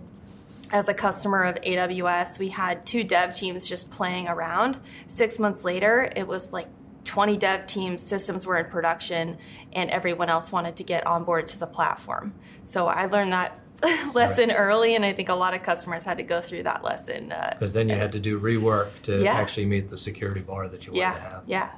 as 0.71 0.89
a 0.89 0.95
customer 0.95 1.45
of 1.45 1.57
AWS, 1.57 2.39
we 2.39 2.49
had 2.49 2.85
two 2.85 3.05
dev 3.05 3.35
teams 3.35 3.67
just 3.67 3.91
playing 3.91 4.29
around. 4.29 4.79
Six 5.07 5.39
months 5.39 5.65
later, 5.65 6.13
it 6.15 6.27
was 6.27 6.53
like 6.53 6.69
20 7.05 7.39
dev 7.39 7.67
teams, 7.67 8.03
systems 8.03 8.47
were 8.47 8.59
in 8.59 8.67
production, 8.67 9.39
and 9.73 9.91
everyone 9.91 10.29
else 10.29 10.53
wanted 10.53 10.77
to 10.77 10.85
get 10.85 11.07
on 11.07 11.25
board 11.25 11.49
to 11.49 11.59
the 11.59 11.67
platform. 11.67 12.35
So 12.67 12.87
I 12.87 13.07
learned 13.07 13.33
that 13.33 13.59
lesson 14.15 14.49
right. 14.49 14.57
early, 14.57 14.95
and 14.95 15.05
I 15.05 15.13
think 15.13 15.29
a 15.29 15.35
lot 15.35 15.55
of 15.55 15.63
customers 15.63 16.05
had 16.05 16.17
to 16.17 16.23
go 16.23 16.41
through 16.41 16.65
that 16.65 16.83
lesson. 16.83 17.33
Because 17.51 17.75
uh, 17.75 17.79
then 17.79 17.89
you 17.89 17.95
had 17.95 18.13
to 18.13 18.21
do 18.21 18.41
rework 18.41 19.03
to 19.03 19.23
yeah. 19.23 19.35
actually 19.35 19.67
meet 19.67 19.89
the 19.89 19.97
security 19.97 20.41
bar 20.41 20.69
that 20.69 20.87
you 20.87 20.93
yeah, 20.95 21.13
wanted 21.13 21.25
to 21.25 21.31
have. 21.31 21.43
Yeah, 21.47 21.71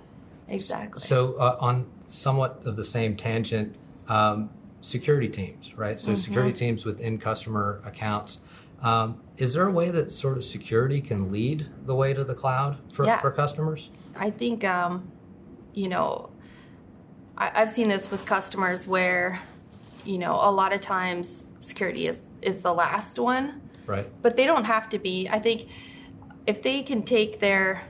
exactly. 0.49 1.01
So, 1.01 1.35
uh, 1.35 1.57
on 1.61 1.87
somewhat 2.09 2.63
of 2.65 2.77
the 2.77 2.85
same 2.85 3.17
tangent, 3.17 3.77
um, 4.09 4.51
security 4.81 5.29
teams, 5.29 5.75
right? 5.77 5.99
So, 5.99 6.11
mm-hmm. 6.11 6.21
security 6.21 6.53
teams 6.53 6.85
within 6.85 7.19
customer 7.19 7.83
accounts. 7.85 8.41
Um, 8.83 9.21
is 9.37 9.53
there 9.53 9.67
a 9.67 9.73
way 9.73 9.91
that 9.91 10.11
sort 10.11 10.39
of 10.39 10.45
security 10.45 11.03
can 11.03 11.31
lead 11.31 11.67
the 11.85 11.95
way 11.95 12.15
to 12.15 12.25
the 12.25 12.35
cloud 12.35 12.79
for, 12.93 13.05
yeah. 13.05 13.19
for 13.19 13.31
customers? 13.31 13.91
I 14.17 14.31
think, 14.31 14.65
um, 14.65 15.11
you 15.75 15.89
know, 15.89 16.31
I, 17.37 17.63
I've 17.63 17.71
seen 17.71 17.89
this 17.89 18.11
with 18.11 18.25
customers 18.25 18.87
where, 18.87 19.39
you 20.07 20.19
know, 20.19 20.35
a 20.35 20.51
lot 20.51 20.73
of 20.73 20.81
times 20.81 21.47
security 21.61 22.07
is, 22.07 22.29
is 22.43 22.59
the 22.59 22.73
last 22.73 23.19
one. 23.19 23.61
Right. 23.87 24.09
But 24.23 24.37
they 24.37 24.47
don't 24.47 24.65
have 24.65 24.89
to 24.91 24.99
be. 24.99 25.29
I 25.29 25.39
think 25.39 25.69
if 26.47 26.63
they 26.63 26.83
can 26.83 27.03
take 27.03 27.41
their, 27.41 27.83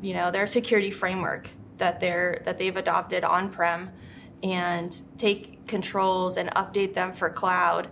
you 0.00 0.14
know, 0.14 0.30
their 0.30 0.46
security 0.46 0.90
framework 0.90 1.48
that 1.78 1.98
they're 1.98 2.42
that 2.44 2.58
they've 2.58 2.76
adopted 2.76 3.24
on 3.24 3.50
prem 3.50 3.90
and 4.42 5.00
take 5.18 5.66
controls 5.66 6.36
and 6.36 6.50
update 6.50 6.94
them 6.94 7.12
for 7.12 7.30
cloud 7.30 7.88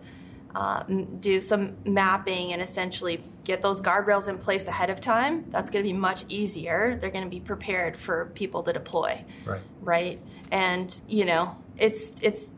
um, 0.55 1.19
do 1.21 1.41
some 1.41 1.77
mapping 1.85 2.53
and 2.53 2.61
essentially 2.61 3.23
get 3.45 3.63
those 3.63 3.81
guardrails 3.81 4.29
in 4.29 4.39
place 4.39 4.67
ahead 4.67 4.91
of 4.91 5.01
time, 5.01 5.45
that's 5.51 5.71
going 5.71 5.85
to 5.85 5.91
be 5.91 5.97
much 5.97 6.25
easier. 6.29 6.99
They're 7.01 7.11
going 7.11 7.25
to 7.25 7.31
be 7.31 7.41
prepared 7.41 7.97
for 7.97 8.27
people 8.35 8.63
to 8.65 8.73
deploy. 8.73 9.25
Right. 9.45 9.61
Right. 9.81 10.21
And 10.51 11.01
you 11.09 11.25
know, 11.25 11.57
it's 11.79 12.15
it's 12.21 12.51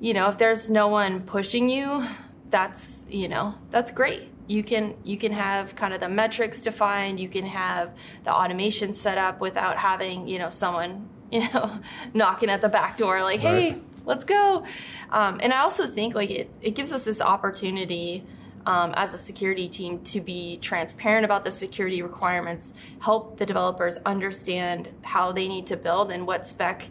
you 0.00 0.14
know, 0.14 0.28
if 0.28 0.38
there's 0.38 0.70
no 0.70 0.88
one 0.88 1.22
pushing 1.22 1.68
you, 1.68 2.04
that's 2.50 3.04
you 3.08 3.28
know, 3.28 3.54
that's 3.70 3.92
great. 3.92 4.28
You 4.46 4.62
can 4.62 4.96
you 5.04 5.18
can 5.18 5.32
have 5.32 5.74
kind 5.76 5.92
of 5.92 6.00
the 6.00 6.08
metrics 6.08 6.62
defined. 6.62 7.20
You 7.20 7.28
can 7.28 7.44
have 7.44 7.94
the 8.24 8.32
automation 8.32 8.92
set 8.92 9.18
up 9.18 9.40
without 9.40 9.76
having 9.76 10.28
you 10.28 10.38
know 10.38 10.48
someone 10.48 11.08
you 11.30 11.40
know 11.52 11.80
knocking 12.14 12.48
at 12.48 12.60
the 12.60 12.68
back 12.68 12.96
door 12.96 13.22
like, 13.22 13.42
right. 13.42 13.74
hey, 13.74 13.78
let's 14.04 14.24
go. 14.24 14.64
Um, 15.10 15.38
and 15.42 15.52
I 15.52 15.58
also 15.58 15.86
think 15.86 16.14
like 16.14 16.30
it, 16.30 16.50
it 16.62 16.74
gives 16.74 16.92
us 16.92 17.04
this 17.04 17.20
opportunity 17.20 18.24
um, 18.66 18.92
as 18.96 19.14
a 19.14 19.18
security 19.18 19.68
team 19.68 20.00
to 20.04 20.20
be 20.20 20.58
transparent 20.58 21.24
about 21.24 21.44
the 21.44 21.50
security 21.50 22.02
requirements, 22.02 22.72
help 23.00 23.38
the 23.38 23.46
developers 23.46 23.96
understand 24.04 24.90
how 25.02 25.32
they 25.32 25.48
need 25.48 25.66
to 25.68 25.76
build 25.76 26.10
and 26.10 26.26
what 26.26 26.46
spec, 26.46 26.90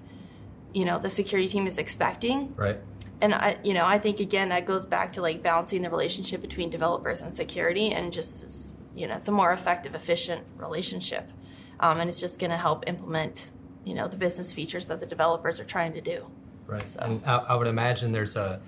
you 0.74 0.86
know, 0.86 0.98
the 0.98 1.10
security 1.10 1.48
team 1.48 1.68
is 1.68 1.78
expecting. 1.78 2.54
Right. 2.56 2.80
And 3.22 3.34
I, 3.34 3.58
you 3.64 3.74
know, 3.74 3.86
I 3.86 3.98
think 3.98 4.20
again 4.20 4.50
that 4.50 4.66
goes 4.66 4.86
back 4.86 5.14
to 5.14 5.22
like 5.22 5.42
balancing 5.42 5.82
the 5.82 5.90
relationship 5.90 6.42
between 6.42 6.70
developers 6.70 7.22
and 7.22 7.34
security, 7.34 7.92
and 7.94 8.14
just 8.14 8.76
you 8.96 9.08
know, 9.08 9.16
it's 9.16 9.28
a 9.28 9.32
more 9.32 9.54
effective, 9.54 9.96
efficient 9.96 10.44
relationship, 10.58 11.32
um, 11.80 12.00
and 12.00 12.10
it's 12.10 12.20
just 12.20 12.40
going 12.40 12.52
to 12.52 12.58
help 12.58 12.84
implement, 12.88 13.52
you 13.86 13.94
know, 13.94 14.08
the 14.08 14.18
business 14.18 14.52
features 14.52 14.88
that 14.88 15.00
the 15.00 15.06
developers 15.06 15.60
are 15.60 15.66
trying 15.66 15.94
to 15.94 16.02
do. 16.02 16.26
Right. 16.66 16.86
So. 16.86 17.00
And 17.00 17.24
I, 17.26 17.38
I, 17.38 17.56
would 17.56 17.68
imagine 17.68 18.12
there's 18.12 18.36
a, 18.36 18.60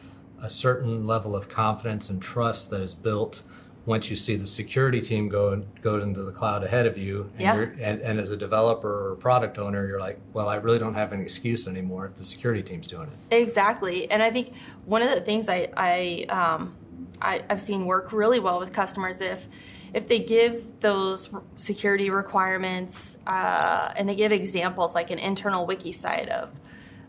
a 0.42 0.50
certain 0.50 1.06
level 1.06 1.36
of 1.36 1.50
confidence 1.50 2.10
and 2.10 2.22
trust 2.22 2.70
that 2.70 2.82
is 2.82 2.96
built 2.96 3.44
once 3.86 4.10
you 4.10 4.16
see 4.16 4.36
the 4.36 4.48
security 4.48 5.02
team 5.02 5.30
go 5.30 5.64
go 5.82 6.00
into 6.00 6.24
the 6.24 6.32
cloud 6.32 6.64
ahead 6.64 6.86
of 6.86 6.98
you. 6.98 7.30
And, 7.38 7.42
yeah. 7.42 7.90
and, 7.90 8.02
and 8.02 8.20
as 8.20 8.30
a 8.30 8.38
developer 8.38 9.12
or 9.12 9.16
product 9.16 9.58
owner, 9.58 9.88
you're 9.88 10.00
like, 10.00 10.20
well, 10.34 10.48
I 10.50 10.56
really 10.56 10.80
don't 10.80 10.94
have 10.94 11.12
an 11.12 11.22
excuse 11.22 11.68
anymore 11.68 12.06
if 12.06 12.16
the 12.16 12.24
security 12.24 12.62
team's 12.62 12.88
doing 12.88 13.08
it. 13.08 13.36
Exactly. 13.36 14.10
And 14.12 14.22
I 14.22 14.32
think 14.32 14.54
one 14.86 15.02
of 15.02 15.10
the 15.10 15.22
things 15.22 15.50
I, 15.50 15.70
I, 15.76 16.26
um, 16.30 16.76
I 17.22 17.44
I've 17.50 17.62
seen 17.62 17.86
work 17.86 18.14
really 18.14 18.40
well 18.40 18.60
with 18.60 18.74
customers 18.74 19.22
if 19.22 19.48
if 19.94 20.08
they 20.08 20.20
give 20.20 20.80
those 20.82 21.30
security 21.58 22.10
requirements 22.10 23.18
uh, 23.26 23.92
and 23.96 24.08
they 24.08 24.16
give 24.16 24.32
examples 24.32 24.94
like 24.94 25.10
an 25.10 25.20
internal 25.20 25.66
wiki 25.66 25.92
site 25.92 26.30
of 26.30 26.52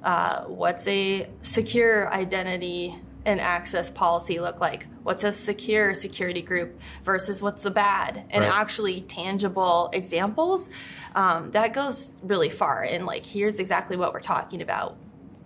uh, 0.02 0.44
what's 0.44 0.86
a 0.88 1.28
secure 1.42 2.10
identity 2.12 2.96
and 3.24 3.40
access 3.40 3.90
policy 3.90 4.40
look 4.40 4.60
like? 4.60 4.86
What's 5.02 5.24
a 5.24 5.32
secure 5.32 5.94
security 5.94 6.42
group 6.42 6.80
versus 7.04 7.42
what's 7.42 7.62
the 7.62 7.70
bad? 7.70 8.24
And 8.30 8.44
right. 8.44 8.52
actually 8.52 9.02
tangible 9.02 9.90
examples. 9.92 10.68
Um, 11.14 11.50
that 11.52 11.72
goes 11.72 12.20
really 12.22 12.50
far. 12.50 12.82
And 12.82 13.06
like, 13.06 13.24
here's 13.24 13.58
exactly 13.58 13.96
what 13.96 14.12
we're 14.12 14.20
talking 14.20 14.62
about. 14.62 14.96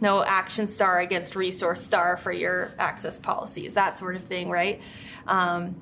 No 0.01 0.23
action 0.23 0.67
star 0.67 1.01
against 1.01 1.37
resource 1.37 1.83
star 1.83 2.17
for 2.17 2.33
your 2.33 2.73
access 2.79 3.19
policies, 3.19 3.75
that 3.75 3.97
sort 3.97 4.17
of 4.17 4.25
thing, 4.25 4.51
right? 4.51 4.81
Um, 5.27 5.77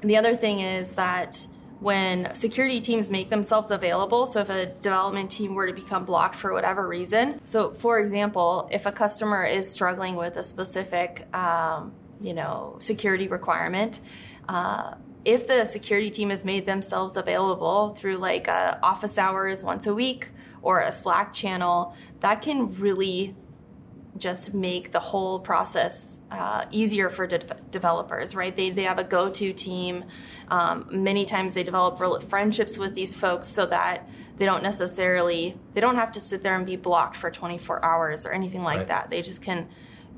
the 0.00 0.16
other 0.16 0.34
thing 0.34 0.60
is 0.60 0.92
that 0.92 1.46
when 1.80 2.34
security 2.34 2.80
teams 2.80 3.10
make 3.10 3.30
themselves 3.30 3.70
available. 3.70 4.26
So, 4.26 4.40
if 4.40 4.50
a 4.50 4.66
development 4.66 5.30
team 5.30 5.54
were 5.54 5.66
to 5.66 5.72
become 5.72 6.04
blocked 6.04 6.34
for 6.34 6.52
whatever 6.52 6.86
reason, 6.86 7.40
so 7.44 7.72
for 7.72 7.98
example, 7.98 8.68
if 8.72 8.86
a 8.86 8.92
customer 8.92 9.44
is 9.44 9.70
struggling 9.70 10.16
with 10.16 10.36
a 10.36 10.42
specific, 10.42 11.26
um, 11.34 11.92
you 12.20 12.34
know, 12.34 12.76
security 12.80 13.28
requirement. 13.28 14.00
Uh, 14.48 14.94
if 15.24 15.46
the 15.46 15.64
security 15.64 16.10
team 16.10 16.30
has 16.30 16.44
made 16.44 16.64
themselves 16.64 17.16
available 17.16 17.94
through 17.96 18.16
like 18.16 18.48
office 18.48 19.18
hours 19.18 19.62
once 19.62 19.86
a 19.86 19.94
week 19.94 20.30
or 20.62 20.80
a 20.80 20.90
Slack 20.90 21.32
channel, 21.32 21.94
that 22.20 22.40
can 22.40 22.74
really 22.78 23.34
just 24.16 24.54
make 24.54 24.92
the 24.92 25.00
whole 25.00 25.38
process 25.38 26.16
uh, 26.30 26.64
easier 26.70 27.10
for 27.10 27.26
de- 27.26 27.38
developers, 27.70 28.34
right? 28.34 28.54
They, 28.54 28.70
they 28.70 28.84
have 28.84 28.98
a 28.98 29.04
go 29.04 29.30
to 29.30 29.52
team. 29.52 30.04
Um, 30.48 30.86
many 30.90 31.24
times 31.24 31.54
they 31.54 31.62
develop 31.62 31.98
friendships 32.28 32.78
with 32.78 32.94
these 32.94 33.14
folks 33.14 33.46
so 33.46 33.66
that 33.66 34.08
they 34.36 34.44
don't 34.44 34.62
necessarily, 34.62 35.58
they 35.74 35.80
don't 35.80 35.96
have 35.96 36.12
to 36.12 36.20
sit 36.20 36.42
there 36.42 36.54
and 36.54 36.66
be 36.66 36.76
blocked 36.76 37.16
for 37.16 37.30
24 37.30 37.84
hours 37.84 38.26
or 38.26 38.32
anything 38.32 38.62
like 38.62 38.78
right. 38.78 38.88
that. 38.88 39.10
They 39.10 39.22
just 39.22 39.42
can 39.42 39.68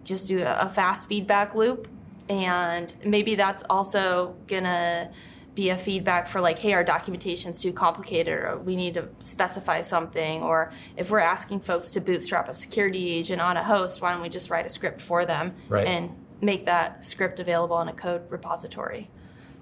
just 0.04 0.28
do 0.28 0.40
a, 0.40 0.60
a 0.60 0.68
fast 0.68 1.08
feedback 1.08 1.54
loop. 1.54 1.88
And 2.28 2.94
maybe 3.04 3.34
that's 3.34 3.64
also 3.68 4.36
gonna 4.46 5.10
be 5.54 5.70
a 5.70 5.76
feedback 5.76 6.26
for 6.26 6.40
like, 6.40 6.58
hey, 6.58 6.72
our 6.72 6.84
documentation's 6.84 7.60
too 7.60 7.72
complicated, 7.72 8.34
or 8.34 8.58
we 8.58 8.76
need 8.76 8.94
to 8.94 9.08
specify 9.18 9.80
something, 9.80 10.42
or 10.42 10.72
if 10.96 11.10
we're 11.10 11.18
asking 11.18 11.60
folks 11.60 11.90
to 11.90 12.00
bootstrap 12.00 12.48
a 12.48 12.52
security 12.52 13.10
agent 13.10 13.40
on 13.40 13.56
a 13.56 13.62
host, 13.62 14.00
why 14.00 14.12
don't 14.12 14.22
we 14.22 14.28
just 14.28 14.50
write 14.50 14.66
a 14.66 14.70
script 14.70 15.00
for 15.00 15.26
them 15.26 15.54
right. 15.68 15.86
and 15.86 16.16
make 16.40 16.66
that 16.66 17.04
script 17.04 17.40
available 17.40 17.80
in 17.80 17.88
a 17.88 17.92
code 17.92 18.22
repository? 18.30 19.10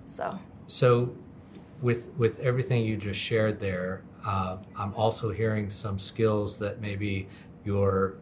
So, 0.04 0.38
so 0.66 1.14
with 1.80 2.10
with 2.18 2.38
everything 2.40 2.84
you 2.84 2.96
just 2.96 3.20
shared 3.20 3.58
there, 3.58 4.02
uh, 4.26 4.58
I'm 4.76 4.94
also 4.94 5.30
hearing 5.30 5.70
some 5.70 5.98
skills 5.98 6.58
that 6.58 6.80
maybe 6.80 7.28
your 7.64 8.14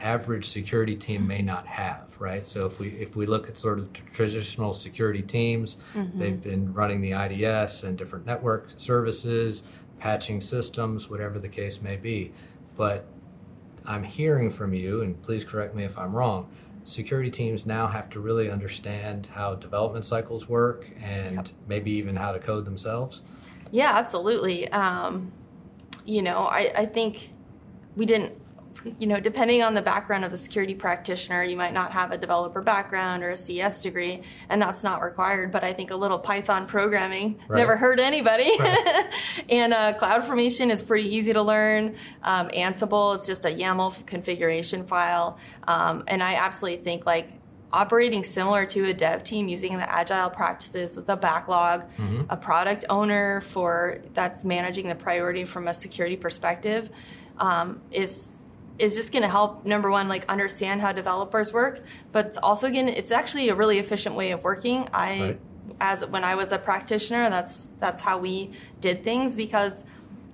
average 0.00 0.48
security 0.48 0.96
team 0.96 1.26
may 1.26 1.42
not 1.42 1.66
have, 1.66 2.16
right? 2.18 2.46
So 2.46 2.66
if 2.66 2.78
we 2.78 2.88
if 2.90 3.16
we 3.16 3.26
look 3.26 3.48
at 3.48 3.56
sort 3.56 3.78
of 3.78 3.92
traditional 4.12 4.72
security 4.72 5.22
teams, 5.22 5.76
mm-hmm. 5.94 6.18
they've 6.18 6.42
been 6.42 6.72
running 6.72 7.00
the 7.00 7.12
IDS 7.12 7.84
and 7.84 7.96
different 7.96 8.26
network 8.26 8.70
services, 8.76 9.62
patching 9.98 10.40
systems, 10.40 11.08
whatever 11.08 11.38
the 11.38 11.48
case 11.48 11.80
may 11.80 11.96
be. 11.96 12.32
But 12.76 13.06
I'm 13.86 14.02
hearing 14.02 14.50
from 14.50 14.74
you, 14.74 15.02
and 15.02 15.20
please 15.22 15.44
correct 15.44 15.74
me 15.74 15.84
if 15.84 15.96
I'm 15.98 16.14
wrong. 16.14 16.50
Security 16.84 17.30
teams 17.30 17.64
now 17.64 17.86
have 17.86 18.10
to 18.10 18.20
really 18.20 18.50
understand 18.50 19.28
how 19.32 19.54
development 19.54 20.04
cycles 20.04 20.48
work 20.48 20.90
and 21.02 21.36
yep. 21.36 21.48
maybe 21.66 21.90
even 21.92 22.14
how 22.14 22.32
to 22.32 22.38
code 22.38 22.64
themselves. 22.64 23.22
Yeah, 23.70 23.92
absolutely. 23.96 24.70
Um, 24.70 25.32
you 26.04 26.20
know, 26.20 26.40
I, 26.40 26.72
I 26.76 26.86
think 26.86 27.30
we 27.96 28.04
didn't 28.04 28.34
you 28.98 29.06
know, 29.06 29.18
depending 29.20 29.62
on 29.62 29.74
the 29.74 29.82
background 29.82 30.24
of 30.24 30.30
the 30.30 30.36
security 30.36 30.74
practitioner, 30.74 31.42
you 31.42 31.56
might 31.56 31.72
not 31.72 31.92
have 31.92 32.12
a 32.12 32.18
developer 32.18 32.60
background 32.62 33.22
or 33.22 33.30
a 33.30 33.36
CS 33.36 33.82
degree, 33.82 34.22
and 34.48 34.60
that's 34.60 34.84
not 34.84 35.02
required. 35.02 35.50
But 35.50 35.64
I 35.64 35.72
think 35.72 35.90
a 35.90 35.96
little 35.96 36.18
Python 36.18 36.66
programming 36.66 37.38
Right. 37.48 37.58
never 37.58 37.76
hurt 37.76 38.00
anybody. 38.00 38.50
Right. 38.58 39.06
and 39.48 39.72
uh, 39.72 39.94
CloudFormation 39.98 40.70
is 40.70 40.82
pretty 40.82 41.08
easy 41.14 41.32
to 41.32 41.42
learn. 41.42 41.96
Um, 42.22 42.48
Ansible 42.48 43.14
is 43.16 43.26
just 43.26 43.44
a 43.44 43.48
YAML 43.48 44.04
configuration 44.06 44.86
file, 44.86 45.38
um, 45.66 46.04
and 46.08 46.22
I 46.22 46.34
absolutely 46.34 46.82
think 46.84 47.06
like 47.06 47.30
operating 47.72 48.22
similar 48.22 48.64
to 48.64 48.84
a 48.90 48.94
dev 48.94 49.24
team 49.24 49.48
using 49.48 49.76
the 49.76 49.92
agile 49.92 50.30
practices 50.30 50.94
with 50.94 51.08
a 51.08 51.16
backlog, 51.16 51.84
a 52.28 52.36
product 52.36 52.84
owner 52.88 53.40
for 53.40 53.98
that's 54.14 54.44
managing 54.44 54.88
the 54.88 54.94
priority 54.94 55.44
from 55.44 55.66
a 55.66 55.74
security 55.74 56.16
perspective 56.16 56.88
um, 57.38 57.80
is 57.90 58.43
is 58.78 58.94
just 58.94 59.12
going 59.12 59.22
to 59.22 59.28
help 59.28 59.64
number 59.64 59.90
one 59.90 60.08
like 60.08 60.24
understand 60.28 60.80
how 60.80 60.90
developers 60.92 61.52
work 61.52 61.80
but 62.12 62.26
it's 62.26 62.36
also 62.38 62.70
going 62.70 62.86
to 62.86 62.92
it's 62.98 63.10
actually 63.10 63.48
a 63.48 63.54
really 63.54 63.78
efficient 63.78 64.14
way 64.16 64.30
of 64.32 64.42
working 64.44 64.88
i 64.92 65.20
Right. 65.20 65.40
as 65.80 66.04
when 66.06 66.24
i 66.24 66.34
was 66.34 66.50
a 66.52 66.58
practitioner 66.58 67.30
that's 67.30 67.72
that's 67.78 68.00
how 68.00 68.18
we 68.18 68.50
did 68.80 69.04
things 69.04 69.36
because 69.36 69.84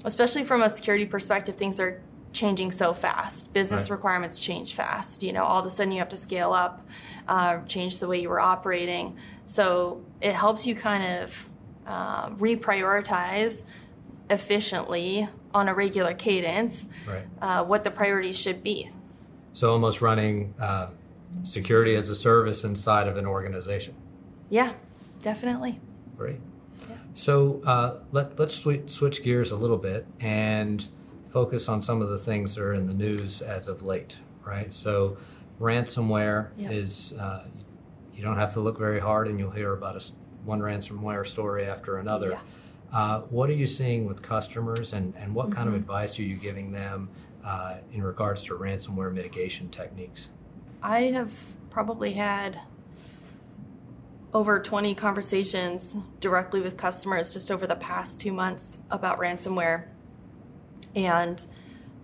especially 0.04 0.44
from 0.44 0.62
a 0.62 0.70
security 0.70 1.04
perspective 1.06 1.56
things 1.56 1.78
are 1.80 2.00
changing 2.32 2.70
so 2.70 2.94
fast 2.94 3.52
business 3.52 3.82
Right. 3.90 3.96
requirements 3.96 4.38
change 4.38 4.74
fast 4.74 5.22
you 5.22 5.32
know 5.32 5.44
all 5.44 5.60
of 5.60 5.66
a 5.66 5.70
sudden 5.70 5.92
you 5.92 5.98
have 5.98 6.08
to 6.10 6.16
scale 6.16 6.52
up 6.52 6.86
uh, 7.28 7.58
change 7.66 7.98
the 7.98 8.08
way 8.08 8.20
you 8.20 8.28
were 8.28 8.40
operating 8.40 9.16
so 9.46 10.00
it 10.20 10.32
helps 10.32 10.66
you 10.66 10.74
kind 10.74 11.22
of 11.22 11.46
uh, 11.86 12.30
reprioritize 12.30 13.62
efficiently 14.30 15.28
on 15.54 15.68
a 15.68 15.74
regular 15.74 16.14
cadence 16.14 16.86
Right. 17.06 17.24
uh, 17.40 17.64
what 17.64 17.84
the 17.84 17.90
priorities 17.90 18.36
should 18.38 18.62
be. 18.62 18.88
So 19.52 19.72
almost 19.72 20.00
running 20.00 20.54
uh, 20.60 20.90
security 21.42 21.94
as 21.96 22.08
a 22.08 22.14
service 22.14 22.64
inside 22.64 23.08
of 23.08 23.16
an 23.16 23.26
organization. 23.26 23.94
Yeah, 24.48 24.72
definitely. 25.22 25.80
Great. 26.16 26.40
So 27.14 27.60
uh, 27.66 28.00
let, 28.12 28.38
let's 28.38 28.58
swi- 28.60 28.88
switch 28.88 29.22
gears 29.24 29.50
a 29.50 29.56
little 29.56 29.76
bit 29.76 30.06
and 30.20 30.88
focus 31.28 31.68
on 31.68 31.82
some 31.82 32.00
of 32.00 32.08
the 32.08 32.18
things 32.18 32.54
that 32.54 32.62
are 32.62 32.74
in 32.74 32.86
the 32.86 32.94
news 32.94 33.42
as 33.42 33.66
of 33.66 33.82
late, 33.82 34.16
right? 34.44 34.72
So 34.72 35.16
ransomware 35.60 36.50
Yeah. 36.56 36.70
is, 36.70 37.12
uh, 37.14 37.46
you 38.14 38.22
don't 38.22 38.36
have 38.36 38.52
to 38.54 38.60
look 38.60 38.78
very 38.78 39.00
hard 39.00 39.26
and 39.28 39.38
you'll 39.38 39.50
hear 39.50 39.72
about 39.72 39.96
a 39.96 40.12
one 40.44 40.60
ransomware 40.60 41.26
story 41.26 41.64
after 41.66 41.98
another. 41.98 42.30
Yeah. 42.30 42.40
Uh, 42.92 43.20
what 43.22 43.48
are 43.48 43.54
you 43.54 43.66
seeing 43.66 44.06
with 44.06 44.20
customers 44.22 44.92
and, 44.92 45.14
and 45.16 45.34
what 45.34 45.50
kind 45.50 45.68
of 45.68 45.74
Mm-hmm. 45.74 45.82
advice 45.82 46.18
are 46.18 46.22
you 46.22 46.36
giving 46.36 46.72
them 46.72 47.08
uh, 47.44 47.76
in 47.92 48.02
regards 48.02 48.42
to 48.44 48.54
ransomware 48.54 49.12
mitigation 49.12 49.68
techniques? 49.70 50.28
I 50.82 51.02
have 51.02 51.32
probably 51.70 52.12
had 52.12 52.58
over 54.32 54.60
20 54.60 54.94
conversations 54.94 55.96
directly 56.20 56.60
with 56.60 56.76
customers 56.76 57.30
just 57.30 57.50
over 57.50 57.66
the 57.66 57.76
past 57.76 58.20
two 58.20 58.32
months 58.32 58.78
about 58.90 59.18
ransomware. 59.18 59.84
And, 60.94 61.44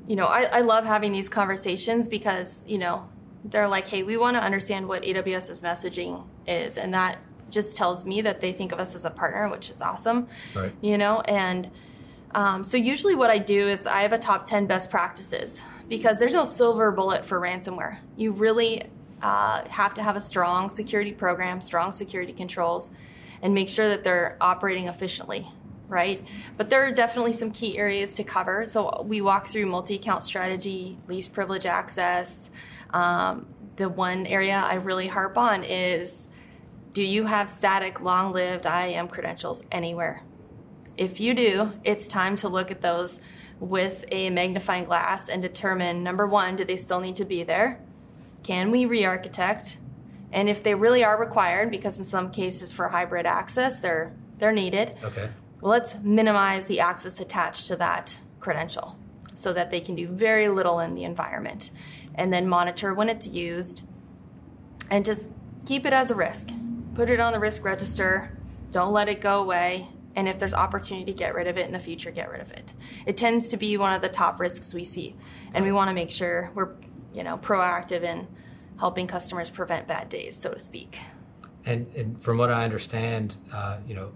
you 0.06 0.16
know, 0.16 0.26
I, 0.26 0.42
I 0.44 0.60
love 0.60 0.84
having 0.84 1.12
these 1.12 1.28
conversations 1.28 2.08
because, 2.08 2.64
you 2.66 2.78
know, 2.78 3.08
they're 3.44 3.68
like, 3.68 3.86
hey, 3.86 4.02
we 4.02 4.16
want 4.16 4.36
to 4.36 4.42
understand 4.42 4.88
what 4.88 5.02
AWS's 5.02 5.60
messaging 5.60 6.24
is. 6.46 6.76
And 6.78 6.94
that 6.94 7.18
just 7.50 7.76
tells 7.76 8.04
me 8.04 8.22
that 8.22 8.40
they 8.40 8.52
think 8.52 8.72
of 8.72 8.80
us 8.80 8.94
as 8.94 9.04
a 9.04 9.10
partner, 9.10 9.48
which 9.48 9.70
is 9.70 9.80
awesome. 9.80 10.26
Right. 10.54 10.72
you 10.80 10.98
know 10.98 11.20
and 11.22 11.70
um, 12.32 12.64
so 12.64 12.76
usually 12.76 13.14
what 13.14 13.30
i 13.30 13.38
do 13.38 13.68
is 13.68 13.86
i 13.86 14.02
have 14.02 14.12
a 14.12 14.18
top 14.18 14.46
10 14.46 14.66
best 14.66 14.90
practices 14.90 15.62
because 15.88 16.18
there's 16.18 16.32
no 16.32 16.44
silver 16.44 16.90
bullet 16.90 17.24
for 17.24 17.40
ransomware 17.40 17.98
you 18.16 18.32
really 18.32 18.82
uh, 19.22 19.64
have 19.68 19.94
to 19.94 20.02
have 20.02 20.16
a 20.16 20.20
strong 20.20 20.68
security 20.68 21.12
program 21.12 21.60
strong 21.60 21.92
security 21.92 22.32
controls 22.32 22.90
and 23.42 23.54
make 23.54 23.68
sure 23.68 23.88
that 23.88 24.04
they're 24.04 24.36
operating 24.40 24.88
efficiently 24.88 25.46
right 25.88 26.24
but 26.56 26.68
there 26.70 26.84
are 26.86 26.92
definitely 26.92 27.32
some 27.32 27.50
key 27.50 27.78
areas 27.78 28.14
to 28.14 28.24
cover 28.24 28.64
so 28.64 29.02
we 29.06 29.20
walk 29.20 29.46
through 29.46 29.66
multi-account 29.66 30.22
strategy 30.22 30.98
least 31.08 31.32
privilege 31.32 31.66
access 31.66 32.50
um, 32.90 33.46
the 33.76 33.88
one 33.88 34.26
area 34.26 34.56
i 34.56 34.74
really 34.74 35.06
harp 35.06 35.36
on 35.38 35.62
is 35.64 36.28
do 36.96 37.02
you 37.02 37.26
have 37.26 37.50
static, 37.50 38.00
long 38.00 38.32
lived 38.32 38.64
IAM 38.64 39.08
credentials 39.08 39.62
anywhere? 39.70 40.22
If 40.96 41.20
you 41.20 41.34
do, 41.34 41.70
it's 41.84 42.08
time 42.08 42.36
to 42.36 42.48
look 42.48 42.70
at 42.70 42.80
those 42.80 43.20
with 43.60 44.06
a 44.10 44.30
magnifying 44.30 44.86
glass 44.86 45.28
and 45.28 45.42
determine 45.42 46.02
number 46.02 46.26
one, 46.26 46.56
do 46.56 46.64
they 46.64 46.76
still 46.76 47.00
need 47.00 47.16
to 47.16 47.26
be 47.26 47.42
there? 47.42 47.78
Can 48.44 48.70
we 48.70 48.86
re 48.86 49.04
architect? 49.04 49.76
And 50.32 50.48
if 50.48 50.62
they 50.62 50.74
really 50.74 51.04
are 51.04 51.20
required, 51.20 51.70
because 51.70 51.98
in 51.98 52.06
some 52.06 52.30
cases 52.30 52.72
for 52.72 52.88
hybrid 52.88 53.26
access, 53.26 53.78
they're, 53.78 54.14
they're 54.38 54.50
needed, 54.50 54.96
Okay. 55.04 55.28
well, 55.60 55.72
let's 55.72 55.96
minimize 55.96 56.66
the 56.66 56.80
access 56.80 57.20
attached 57.20 57.66
to 57.68 57.76
that 57.76 58.18
credential 58.40 58.98
so 59.34 59.52
that 59.52 59.70
they 59.70 59.80
can 59.80 59.96
do 59.96 60.08
very 60.08 60.48
little 60.48 60.80
in 60.80 60.94
the 60.94 61.04
environment 61.04 61.72
and 62.14 62.32
then 62.32 62.48
monitor 62.48 62.94
when 62.94 63.10
it's 63.10 63.26
used 63.26 63.82
and 64.90 65.04
just 65.04 65.28
keep 65.66 65.84
it 65.84 65.92
as 65.92 66.10
a 66.10 66.14
risk. 66.14 66.48
Put 66.96 67.10
it 67.10 67.20
on 67.20 67.34
the 67.34 67.38
risk 67.38 67.62
register. 67.62 68.30
Don't 68.70 68.90
let 68.90 69.10
it 69.10 69.20
go 69.20 69.42
away. 69.42 69.86
And 70.14 70.26
if 70.26 70.38
there's 70.38 70.54
opportunity 70.54 71.04
to 71.12 71.12
get 71.12 71.34
rid 71.34 71.46
of 71.46 71.58
it 71.58 71.66
in 71.66 71.72
the 71.74 71.78
future, 71.78 72.10
get 72.10 72.30
rid 72.30 72.40
of 72.40 72.50
it. 72.52 72.72
It 73.04 73.18
tends 73.18 73.50
to 73.50 73.58
be 73.58 73.76
one 73.76 73.92
of 73.92 74.00
the 74.00 74.08
top 74.08 74.40
risks 74.40 74.72
we 74.72 74.82
see, 74.82 75.14
and 75.52 75.62
we 75.62 75.72
want 75.72 75.90
to 75.90 75.94
make 75.94 76.10
sure 76.10 76.50
we're, 76.54 76.70
you 77.12 77.22
know, 77.22 77.36
proactive 77.36 78.02
in 78.02 78.26
helping 78.80 79.06
customers 79.06 79.50
prevent 79.50 79.86
bad 79.86 80.08
days, 80.08 80.36
so 80.36 80.54
to 80.54 80.58
speak. 80.58 80.98
And, 81.66 81.86
and 81.94 82.18
from 82.22 82.38
what 82.38 82.50
I 82.50 82.64
understand, 82.64 83.36
uh, 83.52 83.76
you 83.86 83.94
know, 83.94 84.12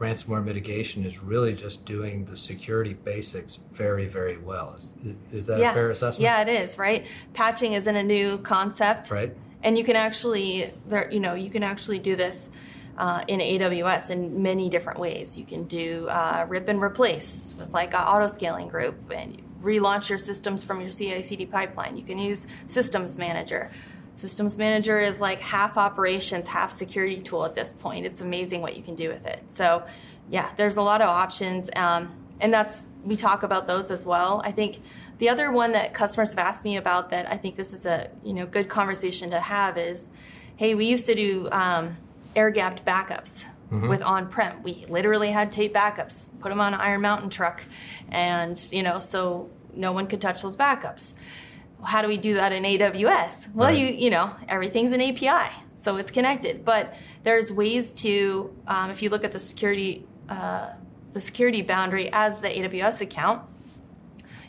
ransomware 0.00 0.44
mitigation 0.44 1.04
is 1.04 1.22
really 1.22 1.54
just 1.54 1.84
doing 1.84 2.24
the 2.24 2.36
security 2.36 2.94
basics 2.94 3.60
very, 3.70 4.06
very 4.06 4.36
well. 4.38 4.74
Is, 4.74 4.90
is 5.30 5.46
that 5.46 5.60
a 5.60 5.72
fair 5.72 5.90
assessment? 5.90 6.24
Yeah, 6.24 6.42
it 6.42 6.48
is, 6.48 6.76
right? 6.76 7.06
Patching 7.34 7.74
isn't 7.74 7.94
a 7.94 8.02
new 8.02 8.38
concept. 8.38 9.12
Right. 9.12 9.32
And 9.66 9.76
you 9.76 9.82
can 9.82 9.96
actually 9.96 10.72
there 10.86 11.10
you 11.10 11.18
know, 11.18 11.34
you 11.34 11.50
can 11.50 11.64
actually 11.64 11.98
do 11.98 12.14
this 12.14 12.48
uh, 12.96 13.24
in 13.26 13.40
AWS 13.40 14.10
in 14.10 14.40
many 14.40 14.70
different 14.70 15.00
ways. 15.00 15.36
You 15.36 15.44
can 15.44 15.64
do 15.64 16.06
uh, 16.08 16.46
rip 16.48 16.68
and 16.68 16.80
replace 16.80 17.52
with 17.58 17.74
like 17.74 17.92
an 17.92 18.00
auto 18.00 18.28
scaling 18.28 18.68
group 18.68 19.10
and 19.10 19.42
relaunch 19.60 20.08
your 20.08 20.18
systems 20.18 20.62
from 20.62 20.80
your 20.80 20.90
CI/CD 20.90 21.46
pipeline. 21.46 21.96
You 21.96 22.04
can 22.04 22.16
use 22.16 22.46
Systems 22.68 23.18
Manager. 23.18 23.72
Systems 24.14 24.56
Manager 24.56 25.00
is 25.00 25.20
like 25.20 25.40
half 25.40 25.76
operations, 25.76 26.46
half 26.46 26.70
security 26.70 27.20
tool 27.20 27.44
at 27.44 27.56
this 27.56 27.74
point. 27.74 28.06
It's 28.06 28.20
amazing 28.20 28.62
what 28.62 28.76
you 28.76 28.84
can 28.84 28.94
do 28.94 29.08
with 29.08 29.26
it. 29.26 29.40
So, 29.48 29.84
yeah, 30.30 30.48
there's 30.56 30.76
a 30.76 30.82
lot 30.82 31.02
of 31.02 31.08
options, 31.08 31.70
um, 31.74 32.14
and 32.40 32.54
that's 32.54 32.84
we 33.06 33.16
talk 33.16 33.42
about 33.42 33.66
those 33.66 33.90
as 33.90 34.04
well. 34.04 34.42
I 34.44 34.52
think 34.52 34.80
the 35.18 35.28
other 35.28 35.50
one 35.50 35.72
that 35.72 35.94
customers 35.94 36.30
have 36.30 36.38
asked 36.38 36.64
me 36.64 36.76
about 36.76 37.10
that 37.10 37.30
I 37.30 37.36
think 37.36 37.56
this 37.56 37.72
is 37.72 37.86
a 37.86 38.10
you 38.22 38.34
know 38.34 38.46
good 38.46 38.68
conversation 38.68 39.30
to 39.30 39.40
have 39.40 39.78
is, 39.78 40.10
hey, 40.56 40.74
we 40.74 40.86
used 40.86 41.06
to 41.06 41.14
do 41.14 41.48
um, 41.52 41.96
air 42.34 42.50
gapped 42.50 42.84
backups 42.84 43.44
with 43.70 44.00
on-prem. 44.00 44.62
We 44.62 44.86
literally 44.88 45.30
had 45.30 45.50
tape 45.50 45.74
backups, 45.74 46.28
put 46.38 46.50
them 46.50 46.60
on 46.60 46.72
an 46.72 46.80
Iron 46.80 47.00
Mountain 47.00 47.30
truck, 47.30 47.62
and 48.10 48.56
you 48.70 48.82
know 48.82 48.98
so 48.98 49.50
no 49.74 49.92
one 49.92 50.06
could 50.06 50.20
touch 50.20 50.42
those 50.42 50.56
backups 50.56 51.14
how 51.84 52.02
do 52.02 52.08
we 52.08 52.16
do 52.16 52.34
that 52.34 52.52
in 52.52 52.62
AWS? 52.64 53.52
Well, 53.54 53.68
Right. 53.68 53.78
you 53.78 53.86
you 53.86 54.10
know 54.10 54.30
everything's 54.48 54.92
an 54.92 55.00
API, 55.00 55.52
so 55.74 55.96
it's 55.96 56.10
connected. 56.10 56.64
But 56.64 56.94
there's 57.22 57.52
ways 57.52 57.92
to, 57.92 58.54
um, 58.66 58.90
if 58.90 59.02
you 59.02 59.10
look 59.10 59.24
at 59.24 59.32
the 59.32 59.38
security 59.38 60.06
uh, 60.28 60.70
the 61.16 61.20
security 61.20 61.62
boundary 61.62 62.10
as 62.12 62.40
the 62.40 62.48
AWS 62.48 63.00
account, 63.00 63.40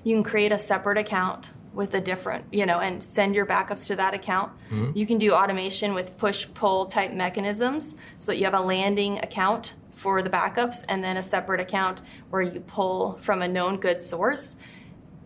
you 0.04 0.14
can 0.14 0.22
create 0.22 0.52
a 0.52 0.60
separate 0.60 0.98
account 0.98 1.50
with 1.74 1.94
a 1.94 2.02
different, 2.02 2.44
you 2.52 2.66
know, 2.66 2.80
and 2.82 3.02
send 3.02 3.34
your 3.36 3.46
backups 3.46 3.88
to 3.88 3.96
that 3.96 4.14
account. 4.14 4.52
You 4.94 5.06
can 5.06 5.18
do 5.18 5.32
automation 5.32 5.94
with 5.94 6.18
push 6.18 6.46
pull 6.54 6.88
type 6.88 7.14
mechanisms 7.14 7.96
so 8.18 8.34
that 8.34 8.38
you 8.38 8.44
have 8.44 8.54
a 8.54 8.60
landing 8.60 9.18
account 9.20 9.76
for 9.92 10.22
the 10.22 10.30
backups 10.30 10.84
and 10.90 11.02
then 11.02 11.16
a 11.16 11.24
separate 11.24 11.62
account 11.62 12.02
where 12.32 12.42
you 12.42 12.60
pull 12.60 13.14
from 13.14 13.42
a 13.42 13.48
known 13.48 13.78
good 13.78 14.02
source. 14.02 14.58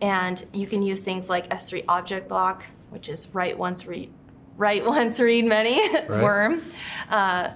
And 0.00 0.46
you 0.52 0.68
can 0.68 0.80
use 0.80 1.00
things 1.00 1.28
like 1.28 1.48
S3 1.48 1.86
object 1.88 2.30
lock, 2.30 2.66
which 2.90 3.08
is 3.08 3.26
write 3.32 3.58
once, 3.58 3.84
read, 3.84 4.12
write 4.56 4.86
once, 4.96 5.18
read 5.18 5.44
many, 5.44 5.80
worm, 6.08 6.62
uh, 7.10 7.48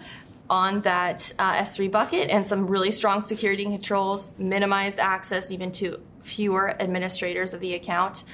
on 0.48 0.80
that 0.82 1.32
uh, 1.38 1.54
S3 1.54 1.90
bucket, 1.90 2.30
and 2.30 2.46
some 2.46 2.66
really 2.66 2.90
strong 2.90 3.20
security 3.20 3.64
controls, 3.64 4.30
minimized 4.38 4.98
access 4.98 5.50
even 5.50 5.72
to 5.72 6.00
fewer 6.22 6.70
administrators 6.80 7.52
of 7.52 7.60
the 7.60 7.74
account. 7.74 8.24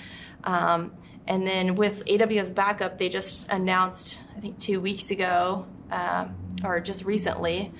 Um, 0.44 0.92
and 1.27 1.46
then 1.46 1.77
with 1.77 2.05
AWS 2.07 2.55
Backup, 2.55 2.98
they 2.98 3.09
just 3.09 3.48
announced, 3.48 4.22
I 4.37 4.40
think 4.40 4.59
two 4.59 4.81
weeks 4.81 5.11
ago, 5.11 5.66
um, 5.90 6.35
or 6.64 6.81
just 6.81 7.05
recently, 7.05 7.72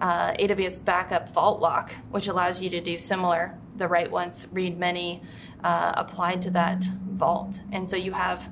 uh, 0.00 0.32
AWS 0.32 0.84
Backup 0.84 1.28
Vault 1.30 1.60
Lock, 1.60 1.94
which 2.10 2.28
allows 2.28 2.60
you 2.60 2.70
to 2.70 2.80
do 2.80 2.98
similar 2.98 3.56
the 3.76 3.88
write 3.88 4.10
once, 4.10 4.46
read 4.52 4.78
many 4.78 5.22
uh, 5.62 5.92
applied 5.96 6.42
to 6.42 6.50
that 6.50 6.82
vault. 7.10 7.60
And 7.72 7.88
so 7.88 7.96
you 7.96 8.12
have, 8.12 8.48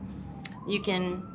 you 0.69 0.81
can, 0.81 1.27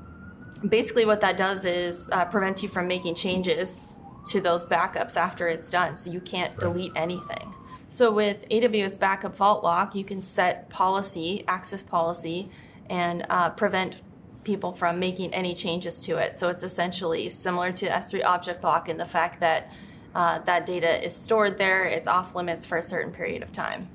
basically 0.67 1.05
what 1.05 1.21
that 1.21 1.37
does 1.37 1.65
is 1.65 2.09
uh, 2.11 2.25
prevents 2.25 2.61
you 2.61 2.69
from 2.69 2.87
making 2.87 3.15
changes 3.15 3.85
to 4.29 4.41
those 4.41 4.65
backups 4.65 5.17
after 5.17 5.47
it's 5.47 5.69
done. 5.69 5.97
So 5.97 6.11
you 6.11 6.21
can't 6.21 6.51
right. 6.51 6.59
delete 6.59 6.91
anything. 6.95 7.53
So 7.89 8.11
with 8.11 8.47
AWS 8.49 8.99
Backup 8.99 9.35
Vault 9.35 9.63
Lock, 9.63 9.95
you 9.95 10.03
can 10.03 10.21
set 10.21 10.69
policy, 10.69 11.43
access 11.47 11.81
policy, 11.81 12.49
and 12.89 13.25
uh, 13.29 13.49
prevent 13.51 13.97
people 14.43 14.73
from 14.73 14.99
making 14.99 15.33
any 15.33 15.55
changes 15.55 16.01
to 16.01 16.17
it. 16.17 16.37
So 16.37 16.49
it's 16.49 16.63
essentially 16.63 17.29
similar 17.29 17.71
to 17.73 17.87
S3 17.87 18.23
Object 18.23 18.63
Lock 18.63 18.89
in 18.89 18.97
the 18.97 19.05
fact 19.05 19.39
that 19.39 19.71
uh, 20.15 20.39
that 20.39 20.65
data 20.65 21.03
is 21.03 21.15
stored 21.15 21.57
there, 21.57 21.85
it's 21.85 22.07
off 22.07 22.35
limits 22.35 22.65
for 22.65 22.77
a 22.77 22.83
certain 22.83 23.11
period 23.11 23.43
of 23.43 23.51
time. 23.51 23.89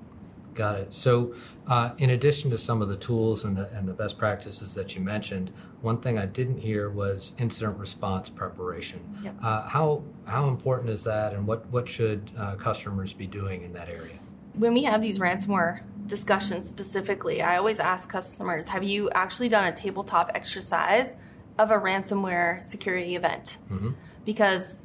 Got 0.54 0.76
it. 0.76 0.94
So, 0.94 1.34
uh, 1.66 1.90
in 1.98 2.10
addition 2.10 2.50
to 2.50 2.58
some 2.58 2.80
of 2.80 2.88
the 2.88 2.96
tools 2.96 3.44
and 3.44 3.56
the, 3.56 3.68
and 3.72 3.88
the 3.88 3.92
best 3.92 4.18
practices 4.18 4.74
that 4.74 4.94
you 4.94 5.00
mentioned, 5.00 5.52
one 5.80 5.98
thing 6.00 6.16
I 6.16 6.26
didn't 6.26 6.58
hear 6.58 6.90
was 6.90 7.32
incident 7.38 7.76
response 7.78 8.30
preparation. 8.30 9.00
Yep. 9.22 9.34
Uh, 9.42 9.68
how 9.68 10.04
how 10.26 10.48
important 10.48 10.90
is 10.90 11.02
that, 11.04 11.32
and 11.32 11.46
what 11.46 11.66
what 11.70 11.88
should 11.88 12.30
uh, 12.38 12.54
customers 12.54 13.12
be 13.12 13.26
doing 13.26 13.62
in 13.62 13.72
that 13.72 13.88
area? 13.88 14.18
When 14.54 14.72
we 14.72 14.84
have 14.84 15.02
these 15.02 15.18
ransomware 15.18 15.80
discussions 16.06 16.68
specifically, 16.68 17.42
I 17.42 17.56
always 17.56 17.80
ask 17.80 18.08
customers, 18.08 18.68
"Have 18.68 18.84
you 18.84 19.10
actually 19.10 19.48
done 19.48 19.64
a 19.64 19.72
tabletop 19.72 20.30
exercise 20.34 21.16
of 21.58 21.72
a 21.72 21.78
ransomware 21.78 22.62
security 22.62 23.16
event?" 23.16 23.58
Mm-hmm. 23.72 23.90
Because 24.24 24.84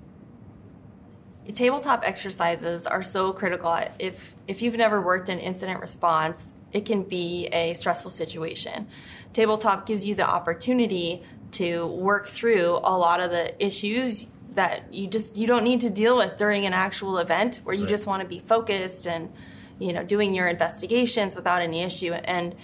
tabletop 1.54 2.04
exercises 2.04 2.86
are 2.86 3.02
so 3.02 3.34
critical. 3.34 3.78
If 3.98 4.36
if 4.48 4.62
you've 4.62 4.76
never 4.76 5.02
worked 5.02 5.30
in 5.30 5.40
incident 5.40 5.80
response, 5.82 6.54
it 6.72 6.86
can 6.86 7.04
be 7.04 7.48
a 7.48 7.74
stressful 7.74 8.12
situation. 8.12 8.88
Tabletop 9.34 9.86
gives 9.86 10.06
you 10.06 10.16
the 10.16 10.28
opportunity 10.28 11.24
to 11.52 11.88
work 11.88 12.28
through 12.28 12.80
a 12.84 12.96
lot 12.98 13.20
of 13.20 13.32
the 13.32 13.64
issues 13.64 14.28
that 14.56 14.94
you 14.94 15.08
just 15.08 15.38
you 15.38 15.48
don't 15.48 15.64
need 15.64 15.80
to 15.82 15.90
deal 15.90 16.18
with 16.18 16.38
during 16.38 16.66
an 16.66 16.74
actual 16.74 17.18
event 17.18 17.62
where 17.64 17.76
you 17.76 17.84
right. 17.84 17.90
just 17.90 18.08
want 18.08 18.22
to 18.22 18.28
be 18.28 18.40
focused 18.40 19.08
and 19.08 19.32
you 19.80 19.94
know 19.94 20.04
doing 20.04 20.34
your 20.34 20.48
investigations 20.48 21.36
without 21.36 21.62
any 21.62 21.82
issue 21.82 22.12
and 22.14 22.56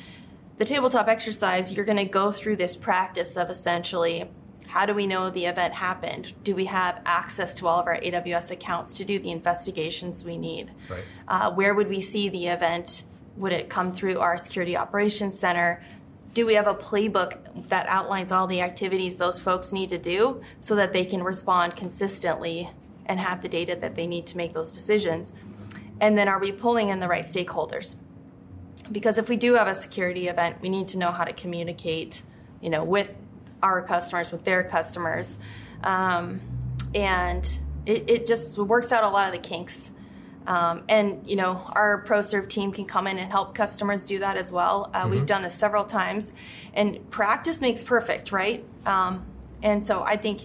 the 0.57 0.65
tabletop 0.65 1.07
exercise 1.07 1.71
you're 1.71 1.85
going 1.85 1.97
to 1.97 2.05
go 2.05 2.31
through 2.31 2.55
this 2.55 2.75
practice 2.75 3.37
of 3.37 3.49
essentially 3.49 4.29
how 4.67 4.85
do 4.85 4.93
we 4.93 5.07
know 5.07 5.29
the 5.29 5.45
event 5.45 5.73
happened? 5.73 6.33
Do 6.43 6.55
we 6.55 6.65
have 6.65 7.01
access 7.05 7.53
to 7.55 7.67
all 7.67 7.79
of 7.79 7.87
our 7.87 7.99
AWS 7.99 8.51
accounts 8.51 8.95
to 8.95 9.05
do 9.05 9.19
the 9.19 9.31
investigations 9.31 10.25
we 10.25 10.37
need? 10.37 10.71
Right. 10.89 11.03
Uh, 11.27 11.51
where 11.51 11.73
would 11.73 11.89
we 11.89 12.01
see 12.01 12.29
the 12.29 12.47
event? 12.47 13.03
Would 13.37 13.51
it 13.51 13.69
come 13.69 13.93
through 13.93 14.19
our 14.19 14.37
security 14.37 14.77
operations 14.77 15.37
center? 15.37 15.83
Do 16.33 16.45
we 16.45 16.55
have 16.55 16.67
a 16.67 16.75
playbook 16.75 17.69
that 17.69 17.85
outlines 17.87 18.31
all 18.31 18.47
the 18.47 18.61
activities 18.61 19.17
those 19.17 19.39
folks 19.39 19.71
need 19.71 19.89
to 19.89 19.97
do 19.97 20.41
so 20.59 20.75
that 20.75 20.91
they 20.91 21.05
can 21.05 21.23
respond 21.23 21.75
consistently 21.75 22.69
and 23.05 23.19
have 23.19 23.41
the 23.41 23.49
data 23.49 23.77
that 23.79 23.95
they 23.95 24.07
need 24.07 24.25
to 24.27 24.37
make 24.37 24.53
those 24.53 24.71
decisions? 24.71 25.31
And 26.01 26.17
then 26.17 26.27
are 26.27 26.39
we 26.39 26.51
pulling 26.51 26.89
in 26.89 26.99
the 26.99 27.07
right 27.07 27.23
stakeholders? 27.23 27.95
Because 28.91 29.17
if 29.17 29.29
we 29.29 29.37
do 29.37 29.53
have 29.53 29.67
a 29.67 29.75
security 29.75 30.27
event, 30.27 30.61
we 30.61 30.69
need 30.69 30.89
to 30.89 30.97
know 30.97 31.11
how 31.11 31.23
to 31.23 31.33
communicate, 31.33 32.21
you 32.61 32.69
know, 32.69 32.83
with 32.83 33.09
our 33.65 33.81
customers 33.81 34.31
with 34.31 34.43
their 34.43 34.63
customers. 34.63 35.37
Um, 35.83 36.39
and 36.93 37.43
it, 37.85 38.09
it, 38.09 38.27
just 38.27 38.57
works 38.57 38.91
out 38.91 39.03
a 39.03 39.09
lot 39.09 39.27
of 39.27 39.41
the 39.41 39.47
kinks. 39.47 39.91
Um, 40.47 40.83
and 40.87 41.27
you 41.27 41.35
know 41.35 41.59
our 41.73 42.05
ProServe 42.05 42.47
team 42.47 42.71
can 42.71 42.85
come 42.85 43.07
in 43.07 43.17
and 43.17 43.31
help 43.31 43.55
customers 43.55 44.05
do 44.05 44.19
that 44.19 44.37
as 44.37 44.51
well. 44.51 44.91
Uh, 44.93 45.01
mm-hmm. 45.01 45.11
We've 45.11 45.25
done 45.25 45.41
this 45.41 45.55
several 45.55 45.85
times, 45.85 46.31
and 46.75 47.09
practice 47.09 47.61
makes 47.61 47.83
perfect, 47.83 48.31
right? 48.31 48.63
Um, 48.85 49.25
and 49.63 49.83
so 49.83 50.03
I 50.03 50.17
think 50.17 50.41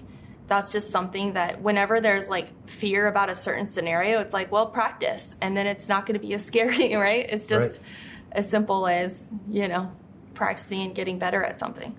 that's 0.48 0.70
just 0.72 0.90
something 0.90 1.34
that 1.34 1.60
whenever 1.60 2.00
there's 2.00 2.30
like 2.30 2.48
fear 2.66 3.08
about 3.08 3.28
a 3.28 3.34
certain 3.34 3.66
scenario, 3.66 4.20
it's 4.20 4.32
like, 4.32 4.50
well, 4.50 4.68
practice, 4.68 5.34
and 5.42 5.54
then 5.54 5.66
it's 5.66 5.86
not 5.86 6.06
going 6.06 6.18
to 6.18 6.26
be 6.26 6.32
as 6.32 6.44
scary, 6.50 6.96
right? 6.96 7.26
It's 7.28 7.44
just 7.44 7.78
right. 7.80 7.86
as 8.32 8.48
simple 8.48 8.86
as 8.86 9.28
you 9.50 9.68
know 9.68 9.92
practicing 10.32 10.80
and 10.80 10.94
getting 10.94 11.18
better 11.18 11.42
at 11.42 11.58
something. 11.58 11.94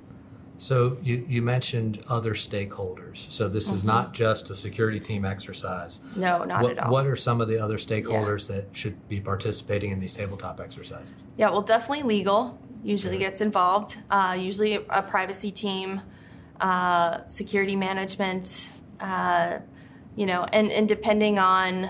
So 0.61 0.95
you, 1.01 1.25
you 1.27 1.41
mentioned 1.41 2.03
other 2.07 2.35
stakeholders. 2.35 3.25
So 3.31 3.49
this 3.49 3.65
mm-hmm. 3.65 3.77
is 3.77 3.83
not 3.83 4.13
just 4.13 4.51
a 4.51 4.55
security 4.55 4.99
team 4.99 5.25
exercise. 5.25 5.99
No, 6.15 6.43
not 6.43 6.61
what, 6.61 6.71
at 6.73 6.83
all. 6.83 6.91
What 6.91 7.07
are 7.07 7.15
some 7.15 7.41
of 7.41 7.47
the 7.47 7.57
other 7.57 7.77
stakeholders 7.77 8.47
yeah. 8.47 8.57
that 8.57 8.65
should 8.71 9.09
be 9.09 9.19
participating 9.19 9.89
in 9.89 9.99
these 9.99 10.13
tabletop 10.13 10.59
exercises? 10.59 11.25
Yeah, 11.35 11.49
well, 11.49 11.63
definitely 11.63 12.03
legal 12.03 12.59
usually 12.83 13.17
gets 13.17 13.41
involved. 13.41 13.97
Uh, 14.11 14.37
usually 14.39 14.75
a 14.75 15.01
privacy 15.01 15.49
team, 15.49 15.99
uh, 16.59 17.25
security 17.25 17.75
management, 17.75 18.69
uh, 18.99 19.57
you 20.15 20.27
know, 20.27 20.45
and, 20.53 20.71
and 20.71 20.87
depending 20.87 21.39
on, 21.39 21.89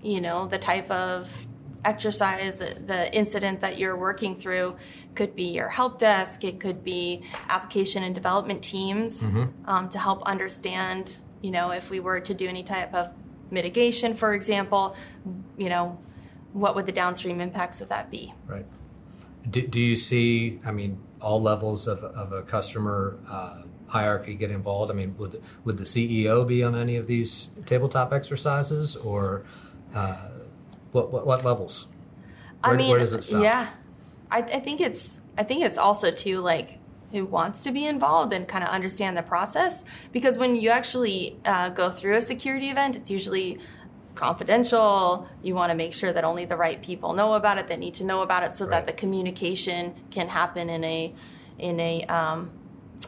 you 0.00 0.22
know, 0.22 0.46
the 0.46 0.58
type 0.58 0.90
of 0.90 1.46
exercise, 1.86 2.56
the, 2.56 3.06
incident 3.14 3.60
that 3.60 3.78
you're 3.78 3.96
working 3.96 4.34
through 4.34 4.76
could 5.14 5.34
be 5.34 5.44
your 5.44 5.68
help 5.68 5.98
desk, 5.98 6.44
it 6.44 6.58
could 6.58 6.82
be 6.82 7.22
application 7.48 8.02
and 8.02 8.14
development 8.14 8.62
teams 8.62 9.22
mm-hmm. 9.22 9.44
um, 9.70 9.88
to 9.88 9.98
help 9.98 10.22
understand, 10.24 11.18
you 11.40 11.52
know, 11.52 11.70
if 11.70 11.88
we 11.88 12.00
were 12.00 12.20
to 12.20 12.34
do 12.34 12.48
any 12.48 12.64
type 12.64 12.92
of 12.92 13.10
mitigation, 13.50 14.14
for 14.14 14.34
example, 14.34 14.96
you 15.56 15.68
know, 15.68 15.98
what 16.52 16.74
would 16.74 16.86
the 16.86 16.92
downstream 16.92 17.40
impacts 17.40 17.80
of 17.80 17.88
that 17.88 18.10
be? 18.10 18.34
Right. 18.46 18.66
Do, 19.48 19.66
do 19.66 19.80
you 19.80 19.94
see, 19.94 20.58
I 20.66 20.72
mean, 20.72 20.98
all 21.20 21.40
levels 21.40 21.86
of, 21.86 22.02
of 22.02 22.32
a 22.32 22.42
customer 22.42 23.18
uh, 23.30 23.62
hierarchy 23.86 24.34
get 24.34 24.50
involved? 24.50 24.90
I 24.90 24.94
mean, 24.94 25.16
would, 25.18 25.40
would 25.64 25.78
the 25.78 25.84
CEO 25.84 26.46
be 26.46 26.64
on 26.64 26.74
any 26.74 26.96
of 26.96 27.06
these 27.06 27.48
tabletop 27.64 28.12
exercises 28.12 28.96
or? 28.96 29.44
Uh, 29.94 30.28
what, 30.92 31.12
what, 31.12 31.26
what 31.26 31.44
levels? 31.44 31.86
Where, 32.62 32.74
I 32.74 32.76
mean, 32.76 32.90
where 32.90 32.98
does 32.98 33.12
it 33.12 33.24
stop? 33.24 33.42
Yeah, 33.42 33.68
I, 34.30 34.38
I 34.38 34.60
think 34.60 34.80
it's 34.80 35.20
I 35.38 35.44
think 35.44 35.62
it's 35.62 35.78
also 35.78 36.10
too 36.10 36.40
like 36.40 36.78
who 37.12 37.24
wants 37.24 37.62
to 37.62 37.70
be 37.70 37.86
involved 37.86 38.32
and 38.32 38.48
kind 38.48 38.64
of 38.64 38.70
understand 38.70 39.16
the 39.16 39.22
process 39.22 39.84
because 40.12 40.38
when 40.38 40.56
you 40.56 40.70
actually 40.70 41.38
uh, 41.44 41.68
go 41.68 41.90
through 41.90 42.16
a 42.16 42.20
security 42.20 42.68
event, 42.68 42.96
it's 42.96 43.10
usually 43.10 43.58
confidential. 44.16 45.28
You 45.42 45.54
want 45.54 45.70
to 45.70 45.76
make 45.76 45.92
sure 45.92 46.12
that 46.12 46.24
only 46.24 46.44
the 46.44 46.56
right 46.56 46.82
people 46.82 47.12
know 47.12 47.34
about 47.34 47.58
it 47.58 47.68
that 47.68 47.78
need 47.78 47.94
to 47.94 48.04
know 48.04 48.22
about 48.22 48.42
it, 48.42 48.52
so 48.52 48.64
right. 48.64 48.72
that 48.72 48.86
the 48.86 48.92
communication 48.92 49.94
can 50.10 50.28
happen 50.28 50.68
in 50.68 50.82
a 50.82 51.14
in 51.58 51.78
a 51.80 52.04
um, 52.06 52.50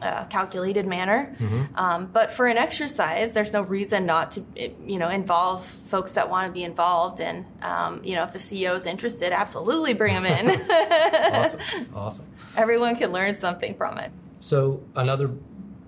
uh, 0.01 0.25
calculated 0.25 0.85
manner. 0.85 1.35
Mm-hmm. 1.39 1.75
Um, 1.75 2.07
but 2.07 2.31
for 2.31 2.47
an 2.47 2.57
exercise, 2.57 3.33
there's 3.33 3.53
no 3.53 3.61
reason 3.61 4.05
not 4.05 4.31
to, 4.33 4.43
you 4.85 4.97
know, 4.97 5.09
involve 5.09 5.65
folks 5.65 6.13
that 6.13 6.29
want 6.29 6.47
to 6.47 6.51
be 6.51 6.63
involved. 6.63 7.21
And 7.21 7.45
um, 7.61 8.03
you 8.03 8.15
know, 8.15 8.23
if 8.23 8.33
the 8.33 8.39
CEO 8.39 8.75
is 8.75 8.85
interested, 8.85 9.31
absolutely 9.31 9.93
bring 9.93 10.13
them 10.21 10.25
in. 10.25 10.49
awesome, 10.71 11.59
awesome. 11.95 12.25
Everyone 12.57 12.95
can 12.95 13.11
learn 13.11 13.35
something 13.35 13.75
from 13.75 13.97
it. 13.97 14.11
So 14.39 14.83
another 14.95 15.29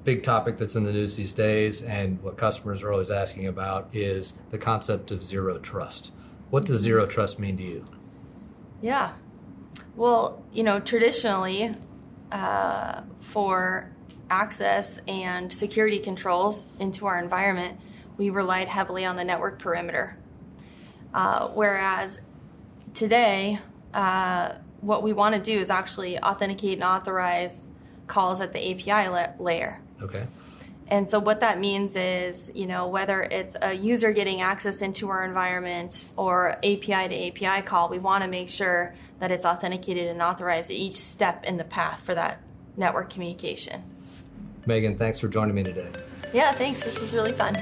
big 0.04 0.24
topic 0.24 0.58
that's 0.58 0.76
in 0.76 0.84
the 0.84 0.92
news 0.92 1.16
these 1.16 1.34
days, 1.34 1.82
and 1.82 2.22
what 2.22 2.38
customers 2.38 2.84
are 2.84 2.92
always 2.92 3.12
asking 3.12 3.48
about, 3.48 3.94
is 3.96 4.34
the 4.50 4.58
concept 4.58 5.12
of 5.12 5.24
zero 5.24 5.58
trust. 5.60 6.12
What 6.50 6.66
does 6.66 6.82
zero 6.82 7.06
trust 7.06 7.40
mean 7.40 7.58
to 7.58 7.64
you? 7.64 7.86
Yeah. 8.82 9.14
Well, 9.96 10.44
you 10.52 10.64
know, 10.64 10.80
traditionally, 10.80 11.76
uh, 12.32 13.02
for 13.20 13.92
access 14.32 15.00
and 15.08 15.52
security 15.52 16.00
controls 16.00 16.66
into 16.80 17.06
our 17.06 17.20
environment, 17.20 17.80
we 18.18 18.30
relied 18.30 18.68
heavily 18.68 19.06
on 19.06 19.16
the 19.16 19.24
network 19.24 19.60
perimeter. 19.60 20.18
Uh, 21.14 21.50
whereas 21.50 22.20
today, 22.94 23.60
uh, 23.94 24.54
what 24.80 25.04
we 25.04 25.14
want 25.14 25.36
to 25.36 25.42
do 25.42 25.60
is 25.60 25.70
actually 25.70 26.18
authenticate 26.20 26.74
and 26.74 26.84
authorize 26.84 27.68
calls 28.08 28.42
at 28.42 28.54
the 28.54 28.72
API 28.72 29.10
la- 29.10 29.34
layer. 29.40 29.82
Okay. 30.02 30.26
And 30.88 31.08
so 31.08 31.20
what 31.20 31.40
that 31.40 31.58
means 31.60 31.96
is, 31.96 32.52
you 32.54 32.68
know, 32.68 32.90
whether 32.90 33.22
it's 33.22 33.56
a 33.62 33.72
user 33.72 34.12
getting 34.12 34.42
access 34.42 34.82
into 34.82 35.10
our 35.10 35.24
environment 35.24 36.06
or 36.18 36.58
API 36.58 37.08
to 37.08 37.28
API 37.28 37.62
call, 37.62 37.88
we 37.88 37.98
want 37.98 38.24
to 38.26 38.30
make 38.30 38.50
sure 38.50 38.94
that 39.20 39.32
it's 39.32 39.46
authenticated 39.46 40.08
and 40.08 40.22
authorized 40.22 40.70
at 40.70 40.76
each 40.76 40.98
step 40.98 41.46
in 41.46 41.56
the 41.56 41.64
path 41.64 42.02
for 42.02 42.14
that 42.16 42.42
network 42.76 43.10
communication. 43.10 43.84
Megan, 44.66 44.96
thanks 44.98 45.20
for 45.20 45.28
joining 45.28 45.56
me 45.56 45.64
today. 45.64 45.90
Yeah, 46.34 46.52
thanks. 46.52 46.84
This 46.84 47.00
was 47.00 47.14
really 47.14 47.34
fun. 47.34 47.56